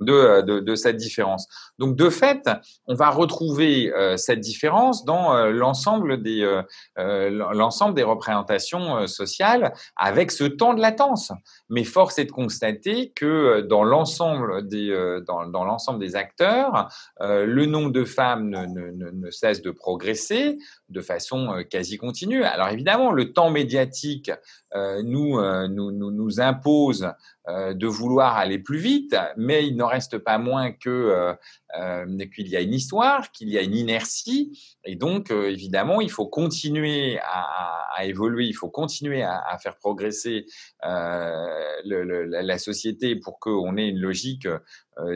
de, 0.04 0.60
de, 0.60 0.74
cette 0.74 0.96
différence. 0.96 1.46
Donc 1.78 1.96
de 1.96 2.10
fait, 2.10 2.48
on 2.86 2.94
va 2.94 3.10
retrouver 3.10 3.92
euh, 3.92 4.16
cette 4.16 4.40
différence 4.40 5.04
dans 5.04 5.34
euh, 5.34 5.50
l'ensemble 5.50 6.22
des 6.22 6.42
euh, 6.42 7.92
des 7.94 8.02
représentations 8.02 9.06
sociales 9.06 9.74
avec 9.96 10.30
ce 10.30 10.44
temps 10.44 10.74
de 10.74 10.80
latence. 10.80 11.32
Mais 11.68 11.84
force 11.84 12.18
est 12.18 12.26
de 12.26 12.32
constater 12.32 13.12
que 13.14 13.60
dans 13.62 13.84
l'ensemble 13.84 14.66
des 14.68 14.90
dans, 15.26 15.46
dans 15.46 15.64
des 15.98 16.16
acteurs, 16.16 16.88
le 17.20 17.66
nombre 17.66 17.90
de 17.90 18.04
femmes 18.04 18.50
ne, 18.50 19.30
cesse 19.30 19.62
de 19.62 19.70
progresser 19.70 20.58
de 20.94 21.00
façon 21.00 21.62
quasi 21.68 21.98
continue. 21.98 22.44
Alors 22.44 22.68
évidemment, 22.68 23.12
le 23.12 23.32
temps 23.32 23.50
médiatique 23.50 24.30
nous, 24.74 25.40
nous, 25.68 25.90
nous, 25.92 26.40
impose 26.40 27.12
euh, 27.46 27.74
de 27.74 27.86
vouloir 27.86 28.38
aller 28.38 28.58
plus 28.58 28.78
vite, 28.78 29.14
mais 29.36 29.66
il 29.66 29.76
n'en 29.76 29.86
reste 29.86 30.16
pas 30.16 30.38
moins 30.38 30.72
que 30.72 30.88
euh, 30.88 31.34
euh, 31.78 32.26
qu'il 32.34 32.48
y 32.48 32.56
a 32.56 32.62
une 32.62 32.72
histoire, 32.72 33.32
qu'il 33.32 33.50
y 33.50 33.58
a 33.58 33.60
une 33.60 33.74
inertie, 33.74 34.78
et 34.82 34.96
donc 34.96 35.30
évidemment 35.30 36.00
il 36.00 36.10
faut 36.10 36.26
continuer 36.26 37.18
à, 37.22 38.02
évoluer, 38.06 38.46
il 38.46 38.54
faut 38.54 38.70
continuer 38.70 39.22
à, 39.22 39.58
faire 39.62 39.76
progresser 39.76 40.46
la 40.82 42.58
société 42.58 43.14
pour 43.16 43.38
qu'on 43.38 43.76
ait 43.76 43.88
une 43.88 44.00
logique 44.00 44.48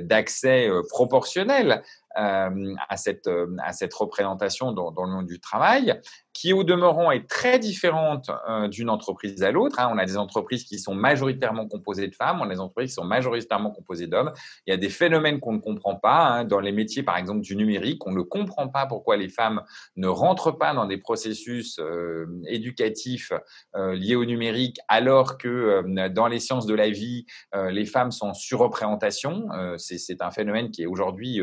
d'accès 0.03 0.69
proportionnel 0.91 1.83
à 2.19 2.97
cette, 2.97 3.31
à 3.65 3.73
cette 3.73 3.95
représentation 3.95 4.73
dans, 4.73 5.05
le 5.05 5.11
monde 5.11 5.27
du 5.27 5.41
travail 5.41 6.01
qui 6.39 6.53
au 6.53 6.63
demeurant 6.63 7.11
est 7.11 7.29
très 7.29 7.59
différente 7.59 8.31
euh, 8.49 8.69
d'une 8.69 8.91
entreprise 8.91 9.43
à 9.43 9.51
l'autre. 9.51 9.81
Hein. 9.81 9.91
On 9.93 9.99
a 9.99 10.05
des 10.05 10.17
entreprises 10.17 10.63
qui 10.63 10.79
sont 10.79 10.95
majoritairement 10.95 11.67
composées 11.67 12.07
de 12.07 12.15
femmes, 12.15 12.39
on 12.41 12.45
a 12.45 12.49
des 12.49 12.61
entreprises 12.61 12.91
qui 12.91 12.95
sont 12.95 13.05
majoritairement 13.05 13.73
composées 13.73 14.07
d'hommes. 14.07 14.31
Il 14.65 14.71
y 14.71 14.73
a 14.73 14.77
des 14.77 14.89
phénomènes 14.89 15.41
qu'on 15.41 15.55
ne 15.55 15.59
comprend 15.59 15.97
pas. 15.97 16.29
Hein. 16.29 16.45
Dans 16.45 16.61
les 16.61 16.71
métiers, 16.71 17.03
par 17.03 17.17
exemple, 17.17 17.41
du 17.41 17.57
numérique, 17.57 18.07
on 18.07 18.13
ne 18.13 18.23
comprend 18.23 18.69
pas 18.69 18.87
pourquoi 18.87 19.17
les 19.17 19.29
femmes 19.29 19.63
ne 19.97 20.07
rentrent 20.07 20.53
pas 20.53 20.75
dans 20.75 20.87
des 20.87 20.99
processus 20.99 21.81
euh, 21.81 22.27
éducatifs 22.47 23.33
euh, 23.75 23.97
liés 23.97 24.15
au 24.15 24.25
numérique, 24.25 24.79
alors 24.87 25.39
que 25.39 25.83
dans 26.09 26.29
les 26.29 26.39
sciences 26.39 26.67
de 26.67 26.75
la 26.75 26.91
vie, 26.91 27.27
les 27.71 27.85
femmes 27.85 28.11
sont 28.11 28.29
en 28.29 28.35
surreprésentation. 28.35 29.49
C'est 29.77 30.23
un 30.23 30.31
phénomène 30.31 30.71
qui 30.71 30.83
est 30.83 30.87
aujourd'hui 30.87 31.41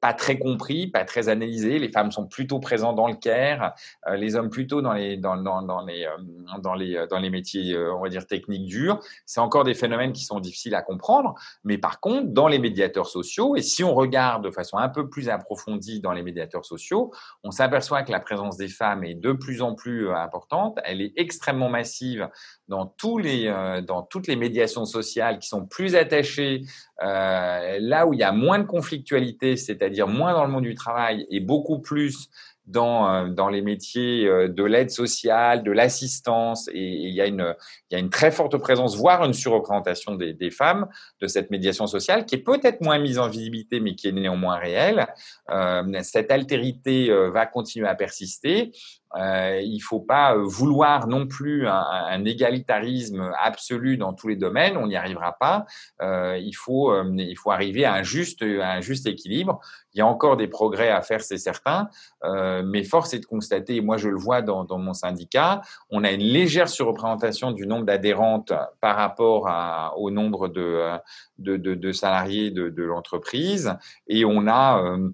pas 0.00 0.12
très 0.12 0.38
compris, 0.38 0.86
pas 0.86 1.04
très 1.04 1.28
analysé. 1.28 1.78
Les 1.78 1.90
femmes 1.90 2.12
sont 2.12 2.26
plutôt 2.26 2.60
présentes 2.60 2.96
dans 2.96 3.08
le 3.08 3.16
care, 3.16 3.74
les 4.14 4.36
hommes 4.36 4.50
plutôt 4.50 4.82
dans 4.82 4.92
les, 4.92 5.16
dans, 5.16 5.36
dans, 5.36 5.84
les, 5.84 6.04
euh, 6.04 6.58
dans, 6.60 6.74
les, 6.74 6.96
euh, 6.96 7.06
dans 7.06 7.18
les 7.18 7.30
métiers, 7.30 7.74
euh, 7.74 7.94
on 7.94 8.02
va 8.02 8.08
dire, 8.08 8.26
techniques 8.26 8.66
durs. 8.66 9.00
C'est 9.24 9.40
encore 9.40 9.64
des 9.64 9.74
phénomènes 9.74 10.12
qui 10.12 10.24
sont 10.24 10.40
difficiles 10.40 10.74
à 10.74 10.82
comprendre. 10.82 11.34
Mais 11.64 11.78
par 11.78 12.00
contre, 12.00 12.28
dans 12.28 12.48
les 12.48 12.58
médiateurs 12.58 13.06
sociaux, 13.06 13.56
et 13.56 13.62
si 13.62 13.84
on 13.84 13.94
regarde 13.94 14.44
de 14.44 14.50
façon 14.50 14.78
un 14.78 14.88
peu 14.88 15.08
plus 15.08 15.28
approfondie 15.28 16.00
dans 16.00 16.12
les 16.12 16.22
médiateurs 16.22 16.64
sociaux, 16.64 17.12
on 17.42 17.50
s'aperçoit 17.50 18.02
que 18.02 18.12
la 18.12 18.20
présence 18.20 18.56
des 18.56 18.68
femmes 18.68 19.04
est 19.04 19.14
de 19.14 19.32
plus 19.32 19.62
en 19.62 19.74
plus 19.74 20.10
importante. 20.10 20.78
Elle 20.84 21.00
est 21.00 21.12
extrêmement 21.16 21.68
massive 21.68 22.28
dans, 22.68 22.86
tous 22.86 23.18
les, 23.18 23.52
dans 23.86 24.02
toutes 24.02 24.26
les 24.26 24.36
médiations 24.36 24.84
sociales 24.84 25.38
qui 25.38 25.48
sont 25.48 25.66
plus 25.66 25.94
attachées 25.94 26.62
là 27.00 28.06
où 28.06 28.12
il 28.14 28.20
y 28.20 28.24
a 28.24 28.32
moins 28.32 28.58
de 28.58 28.66
conflictualité, 28.66 29.56
c'est-à-dire 29.56 30.08
moins 30.08 30.32
dans 30.32 30.44
le 30.44 30.50
monde 30.50 30.64
du 30.64 30.74
travail 30.74 31.26
et 31.30 31.40
beaucoup 31.40 31.80
plus 31.80 32.30
dans, 32.66 33.08
euh, 33.08 33.28
dans 33.28 33.48
les 33.48 33.62
métiers 33.62 34.26
euh, 34.26 34.48
de 34.48 34.64
l'aide 34.64 34.90
sociale, 34.90 35.62
de 35.62 35.70
l'assistance, 35.70 36.68
et, 36.72 36.80
il, 36.80 37.14
y 37.14 37.20
a 37.20 37.26
une, 37.26 37.54
il 37.90 37.94
y 37.94 37.96
a 37.96 38.00
une 38.00 38.10
très 38.10 38.30
forte 38.30 38.56
présence, 38.56 38.96
voire 38.96 39.24
une 39.24 39.32
surreprésentation 39.32 40.14
des, 40.14 40.32
des 40.32 40.50
femmes 40.50 40.88
de 41.20 41.26
cette 41.26 41.50
médiation 41.50 41.86
sociale, 41.86 42.26
qui 42.26 42.34
est 42.34 42.42
peut-être 42.42 42.80
moins 42.80 42.98
mise 42.98 43.18
en 43.18 43.28
visibilité, 43.28 43.80
mais 43.80 43.94
qui 43.94 44.08
est 44.08 44.12
néanmoins 44.12 44.56
réelle. 44.56 45.06
Euh, 45.50 45.82
cette 46.02 46.30
altérité 46.30 47.10
euh, 47.10 47.30
va 47.30 47.46
continuer 47.46 47.88
à 47.88 47.94
persister. 47.94 48.72
Euh, 49.16 49.60
il 49.62 49.80
faut 49.80 50.00
pas 50.00 50.36
vouloir 50.36 51.06
non 51.06 51.26
plus 51.26 51.66
un, 51.66 52.24
égalitarisme 52.24 53.32
absolu 53.40 53.96
dans 53.96 54.12
tous 54.12 54.28
les 54.28 54.36
domaines, 54.36 54.76
on 54.76 54.86
n'y 54.86 54.96
arrivera 54.96 55.36
pas. 55.38 55.64
Euh, 56.02 56.38
il, 56.38 56.54
faut, 56.54 56.92
il 57.16 57.36
faut 57.36 57.50
arriver 57.50 57.84
à 57.84 57.94
un 57.94 58.02
juste, 58.02 58.42
à 58.42 58.72
un 58.72 58.80
juste 58.80 59.06
équilibre. 59.06 59.60
Il 59.96 59.98
y 60.00 60.02
a 60.02 60.06
encore 60.06 60.36
des 60.36 60.46
progrès 60.46 60.90
à 60.90 61.00
faire, 61.00 61.22
c'est 61.22 61.38
certain, 61.38 61.88
euh, 62.22 62.62
mais 62.62 62.84
force 62.84 63.14
est 63.14 63.20
de 63.20 63.24
constater, 63.24 63.80
moi 63.80 63.96
je 63.96 64.10
le 64.10 64.16
vois 64.18 64.42
dans, 64.42 64.64
dans, 64.64 64.76
mon 64.76 64.92
syndicat, 64.92 65.62
on 65.88 66.04
a 66.04 66.10
une 66.10 66.20
légère 66.20 66.68
surreprésentation 66.68 67.50
du 67.50 67.66
nombre 67.66 67.86
d'adhérentes 67.86 68.52
par 68.82 68.96
rapport 68.96 69.48
au 69.96 70.10
nombre 70.10 70.48
de, 70.48 70.98
de, 71.38 71.56
de, 71.56 71.92
salariés 71.92 72.50
de, 72.50 72.82
l'entreprise, 72.82 73.72
et 74.06 74.26
on 74.26 74.46
a 74.46 74.82
euh, 74.82 75.08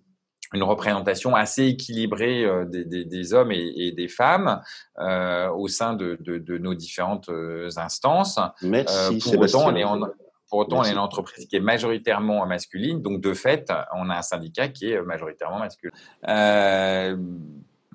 une 0.53 0.63
représentation 0.63 1.35
assez 1.35 1.65
équilibrée 1.67 2.45
euh, 2.45 2.65
des, 2.65 2.85
des, 2.85 3.05
des, 3.05 3.35
hommes 3.35 3.53
et, 3.53 3.73
et 3.77 3.93
des 3.93 4.09
femmes 4.09 4.61
euh, 4.99 5.49
au 5.51 5.69
sein 5.69 5.95
de, 5.95 6.17
de, 6.21 6.39
de, 6.39 6.59
nos 6.59 6.75
différentes 6.75 7.29
euh, 7.29 7.69
instances. 7.77 8.39
Merci. 8.63 9.19
pour 9.19 9.41
autant, 9.41 9.67
on 9.67 9.77
est 9.77 9.85
en, 9.85 10.01
pour 10.49 10.59
autant, 10.61 10.81
on 10.81 10.85
est 10.85 10.93
une 10.93 10.99
entreprise 10.99 11.47
qui 11.47 11.57
est 11.57 11.61
majoritairement 11.61 12.45
masculine, 12.47 13.01
donc 13.01 13.21
de 13.23 13.33
fait, 13.33 13.73
on 13.95 14.11
a 14.11 14.19
un 14.19 14.23
syndicat 14.23 14.69
qui 14.69 14.91
est 14.91 15.01
majoritairement 15.01 15.59
masculin. 15.59 15.93
Euh, 16.29 17.17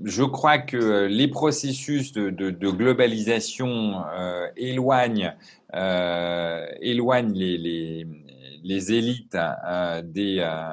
je 0.04 0.24
crois 0.24 0.60
que 0.60 1.06
les 1.06 1.28
processus 1.28 2.12
de, 2.14 2.30
de, 2.30 2.52
de 2.52 2.70
globalisation 2.70 4.04
euh, 4.16 4.48
éloignent, 4.56 5.36
euh, 5.74 6.66
éloignent 6.82 7.34
les, 7.34 7.58
les, 7.58 8.08
les 8.64 8.94
élites 8.94 9.36
euh, 9.36 10.02
des, 10.04 10.38
euh, 10.40 10.70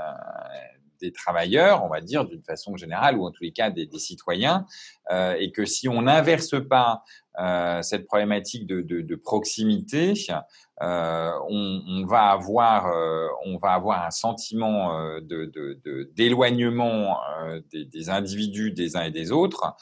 des 1.00 1.12
travailleurs, 1.12 1.84
on 1.84 1.88
va 1.88 2.00
dire 2.00 2.24
d'une 2.24 2.42
façon 2.42 2.76
générale, 2.76 3.18
ou 3.18 3.26
en 3.26 3.30
tous 3.30 3.44
les 3.44 3.52
cas 3.52 3.70
des, 3.70 3.88
citoyens, 3.98 4.66
euh, 5.10 5.36
et 5.38 5.52
que 5.52 5.64
si 5.64 5.88
on 5.88 6.02
n'inverse 6.02 6.54
pas 6.68 7.02
euh, 7.38 7.82
cette 7.82 8.06
problématique 8.06 8.66
de, 8.66 9.16
proximité, 9.16 10.14
euh, 10.82 11.30
on, 11.48 12.04
va 12.06 12.30
avoir, 12.30 12.86
un 12.86 14.10
sentiment 14.10 15.18
d'éloignement 16.16 17.18
des, 17.72 18.10
individus 18.10 18.72
des 18.72 18.96
uns 18.96 19.04
et 19.04 19.10
des 19.10 19.32
autres 19.32 19.76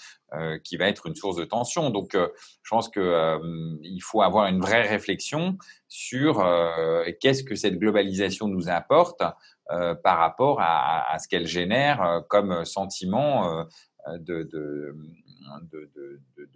qui 0.64 0.78
va 0.78 0.88
être 0.88 1.06
une 1.06 1.14
source 1.14 1.36
de 1.36 1.44
tension. 1.44 1.90
Donc, 1.90 2.14
je 2.14 2.70
pense 2.70 2.88
que 2.88 3.38
il 3.82 4.00
faut 4.00 4.22
avoir 4.22 4.46
une 4.46 4.60
vraie 4.60 4.88
réflexion 4.88 5.58
sur 5.88 6.42
qu'est-ce 7.20 7.44
que 7.44 7.54
cette 7.54 7.78
globalisation 7.78 8.48
nous 8.48 8.70
apporte 8.70 9.22
par 10.02 10.18
rapport 10.18 10.60
à, 10.60 11.16
ce 11.18 11.28
qu'elle 11.28 11.46
génère 11.46 12.22
comme 12.28 12.64
sentiment 12.64 13.66
de, 14.08 14.42
de, 14.42 14.94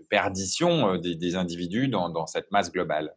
perdition 0.08 0.96
des, 0.96 1.36
individus 1.36 1.88
dans, 1.88 2.26
cette 2.26 2.50
masse 2.50 2.70
globale. 2.72 3.14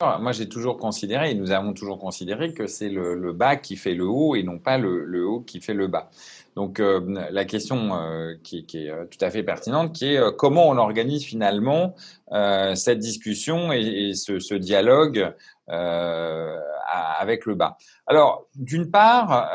Moi, 0.00 0.32
j'ai 0.32 0.48
toujours 0.48 0.76
considéré, 0.76 1.30
et 1.30 1.34
nous 1.34 1.52
avons 1.52 1.72
toujours 1.72 1.98
considéré, 1.98 2.52
que 2.52 2.66
c'est 2.66 2.90
le, 2.90 3.32
bas 3.32 3.56
qui 3.56 3.76
fait 3.76 3.94
le 3.94 4.04
haut 4.06 4.34
et 4.34 4.42
non 4.42 4.58
pas 4.58 4.76
le, 4.76 5.26
haut 5.26 5.40
qui 5.40 5.60
fait 5.60 5.74
le 5.74 5.86
bas. 5.86 6.10
Donc, 6.56 6.78
euh, 6.78 7.00
la 7.30 7.44
question 7.44 7.94
euh, 7.94 8.34
qui, 8.42 8.66
est 8.74 8.90
euh, 8.90 9.06
tout 9.06 9.24
à 9.24 9.30
fait 9.30 9.42
pertinente, 9.42 9.92
qui 9.92 10.14
est 10.14 10.18
euh, 10.18 10.30
comment 10.30 10.68
on 10.68 10.76
organise 10.76 11.24
finalement 11.24 11.96
euh, 12.32 12.74
cette 12.74 13.00
discussion 13.00 13.72
et, 13.72 14.12
ce, 14.14 14.54
dialogue 14.54 15.34
avec 15.66 17.46
le 17.46 17.54
bas. 17.54 17.76
Alors, 18.06 18.48
d'une 18.54 18.90
part, 18.90 19.48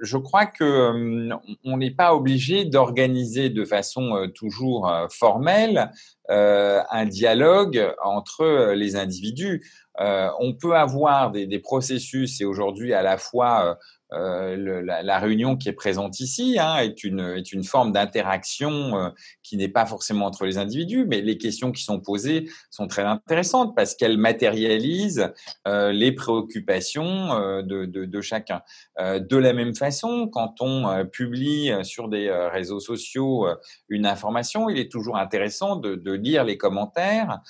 je 0.00 0.16
crois 0.18 0.46
que 0.46 1.30
on 1.64 1.76
n'est 1.76 1.90
pas 1.90 2.14
obligé 2.14 2.64
d'organiser 2.64 3.50
de 3.50 3.64
façon 3.64 4.28
toujours 4.34 4.90
formelle 5.10 5.90
euh, 6.30 6.82
un 6.90 7.06
dialogue 7.06 7.94
entre 8.02 8.40
euh, 8.42 8.74
les 8.74 8.96
individus. 8.96 9.64
Euh, 10.00 10.28
on 10.40 10.54
peut 10.54 10.74
avoir 10.74 11.30
des, 11.30 11.46
des 11.46 11.60
processus 11.60 12.40
et 12.40 12.44
aujourd'hui 12.44 12.92
à 12.92 13.02
la 13.02 13.16
fois 13.16 13.64
euh, 13.64 13.74
le, 14.12 14.80
la, 14.80 15.18
réunion 15.18 15.56
qui 15.56 15.68
est 15.68 15.72
présente 15.72 16.20
ici 16.20 16.58
hein, 16.60 16.76
est, 16.78 17.04
une, 17.04 17.64
forme 17.64 17.92
d'interaction 17.92 18.96
euh, 18.96 19.10
qui 19.42 19.56
n'est 19.56 19.68
pas 19.68 19.86
forcément 19.86 20.26
entre 20.26 20.44
les 20.44 20.58
individus, 20.58 21.06
mais 21.06 21.20
les 21.20 21.38
questions 21.38 21.72
qui 21.72 21.82
sont 21.82 22.00
posées 22.00 22.48
sont 22.70 22.86
très 22.86 23.02
intéressantes 23.02 23.74
parce 23.74 23.94
qu'elles 23.94 24.18
matérialisent 24.18 25.32
euh, 25.66 25.92
les 25.92 26.12
préoccupations 26.12 27.32
euh, 27.32 27.62
de, 27.62 28.20
chacun. 28.20 28.62
Euh, 28.98 29.18
de 29.18 29.36
la 29.36 29.52
même 29.52 29.74
façon, 29.74 30.28
quand 30.28 30.60
on 30.60 31.06
publie 31.06 31.72
sur 31.82 32.08
des 32.08 32.30
réseaux 32.30 32.80
sociaux 32.80 33.46
une 33.88 34.06
information, 34.06 34.68
il 34.68 34.78
est 34.78 34.90
toujours 34.90 35.16
intéressant 35.16 35.76
de, 35.76 36.12
lire 36.12 36.44
les 36.44 36.56
commentaires 36.56 37.40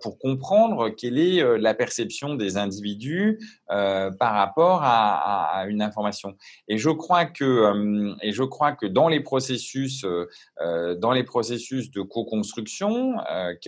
pour 0.00 0.18
comprendre 0.18 0.88
quelle 0.88 1.18
est 1.18 1.58
la 1.58 1.74
perception 1.74 2.34
des 2.34 2.56
individus 2.56 3.38
par 3.68 4.32
rapport 4.32 4.80
à 4.82 5.64
une 5.68 5.82
information 5.82 5.96
Et 6.68 6.78
je 6.78 6.90
crois 6.90 7.24
que 7.26 8.14
et 8.22 8.32
je 8.32 8.42
crois 8.42 8.72
que 8.72 8.86
dans 8.86 9.08
les 9.08 9.20
processus 9.20 10.04
dans 10.60 11.12
les 11.12 11.24
processus 11.24 11.90
de 11.90 12.02
co-construction 12.02 13.16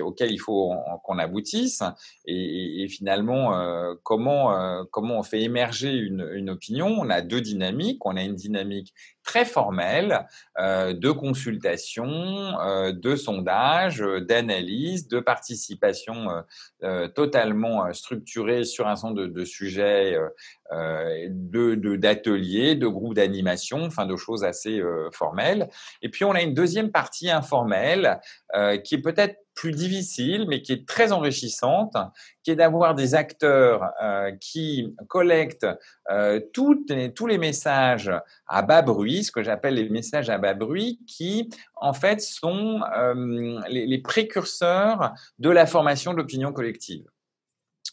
auxquels 0.00 0.32
il 0.32 0.38
faut 0.38 0.74
qu'on 1.04 1.18
aboutisse 1.18 1.82
et, 2.26 2.82
et 2.82 2.88
finalement 2.88 3.52
comment 4.02 4.86
comment 4.90 5.18
on 5.18 5.22
fait 5.22 5.42
émerger 5.42 5.92
une, 5.92 6.28
une 6.34 6.50
opinion. 6.50 6.88
On 6.98 7.10
a 7.10 7.20
deux 7.20 7.40
dynamiques. 7.40 8.04
On 8.04 8.16
a 8.16 8.22
une 8.22 8.34
dynamique 8.34 8.94
très 9.28 9.44
formelle 9.44 10.26
euh, 10.58 10.94
de 10.94 11.10
consultation, 11.10 12.08
euh, 12.08 12.92
de 12.92 13.14
sondage, 13.14 14.00
euh, 14.00 14.22
d'analyse, 14.22 15.06
de 15.06 15.20
participation 15.20 16.28
totalement 17.14 17.92
structurée 17.92 18.64
sur 18.64 18.86
un 18.86 18.96
certain 18.96 19.12
de, 19.12 19.26
de 19.26 19.44
sujets, 19.44 20.16
de 20.70 21.96
d'ateliers, 21.96 22.76
de, 22.76 22.86
groupes 22.86 23.14
d'animation, 23.14 23.84
enfin 23.84 24.06
de 24.06 24.16
choses 24.16 24.44
assez 24.44 24.80
formelles. 25.12 25.68
Et 26.02 26.08
puis 26.08 26.24
on 26.24 26.32
a 26.32 26.40
une 26.40 26.54
deuxième 26.54 26.92
partie 26.92 27.30
informelle 27.30 28.20
qui 28.84 28.94
est 28.94 29.02
peut-être 29.02 29.36
plus 29.58 29.72
difficile, 29.72 30.46
mais 30.48 30.62
qui 30.62 30.70
est 30.72 30.86
très 30.86 31.10
enrichissante, 31.10 31.96
qui 32.44 32.52
est 32.52 32.54
d'avoir 32.54 32.94
des 32.94 33.16
acteurs 33.16 33.90
euh, 34.00 34.30
qui 34.40 34.94
collectent 35.08 35.66
euh, 36.12 36.38
les, 36.88 37.12
tous 37.12 37.26
les 37.26 37.38
messages 37.38 38.12
à 38.46 38.62
bas 38.62 38.82
bruit, 38.82 39.24
ce 39.24 39.32
que 39.32 39.42
j'appelle 39.42 39.74
les 39.74 39.88
messages 39.88 40.30
à 40.30 40.38
bas 40.38 40.54
bruit, 40.54 41.00
qui 41.08 41.50
en 41.74 41.92
fait 41.92 42.20
sont 42.20 42.82
euh, 42.96 43.60
les, 43.68 43.84
les 43.86 43.98
précurseurs 43.98 45.12
de 45.40 45.50
la 45.50 45.66
formation 45.66 46.12
de 46.12 46.18
l'opinion 46.18 46.52
collective. 46.52 47.06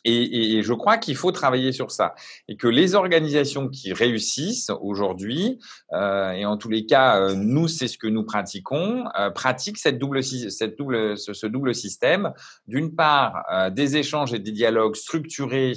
Et, 0.05 0.57
et, 0.57 0.63
je 0.63 0.73
crois 0.73 0.97
qu'il 0.97 1.15
faut 1.15 1.31
travailler 1.31 1.71
sur 1.71 1.91
ça 1.91 2.13
et 2.47 2.55
que 2.55 2.67
les 2.67 2.93
organisations 2.93 3.67
qui 3.69 3.91
réussissent 3.91 4.71
aujourd'hui, 4.81 5.59
euh, 5.93 6.31
et 6.31 6.45
en 6.45 6.57
tous 6.57 6.69
les 6.69 6.85
cas, 6.85 7.19
euh, 7.19 7.33
nous, 7.35 7.67
c'est 7.67 7.87
ce 7.87 7.97
que 7.97 8.07
nous 8.07 8.23
pratiquons, 8.23 9.05
euh, 9.19 9.31
pratiquent 9.31 9.79
cette 9.79 9.97
double, 9.97 10.23
cette 10.23 10.77
double, 10.77 11.17
ce, 11.17 11.47
double 11.47 11.73
système. 11.73 12.33
D'une 12.67 12.95
part, 12.95 13.43
euh, 13.51 13.69
des 13.69 13.97
échanges 13.97 14.33
et 14.33 14.39
des 14.39 14.51
dialogues 14.51 14.95
structurés 14.95 15.73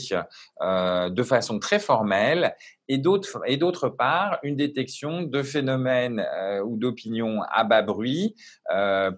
euh, 0.63 1.09
de 1.09 1.23
façon 1.23 1.59
très 1.59 1.79
formelle 1.79 2.55
et 2.89 2.99
d'autre, 2.99 3.41
et 3.47 3.57
d'autre 3.57 3.89
part, 3.89 4.39
une 4.43 4.57
détection 4.57 5.23
de 5.23 5.43
phénomènes 5.43 6.25
ou 6.65 6.79
d'opinions 6.79 7.43
à 7.51 7.63
bas 7.65 7.83
bruit, 7.83 8.35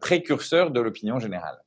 précurseurs 0.01 0.73
de 0.73 0.81
l'opinion 0.81 1.21
générale. 1.21 1.59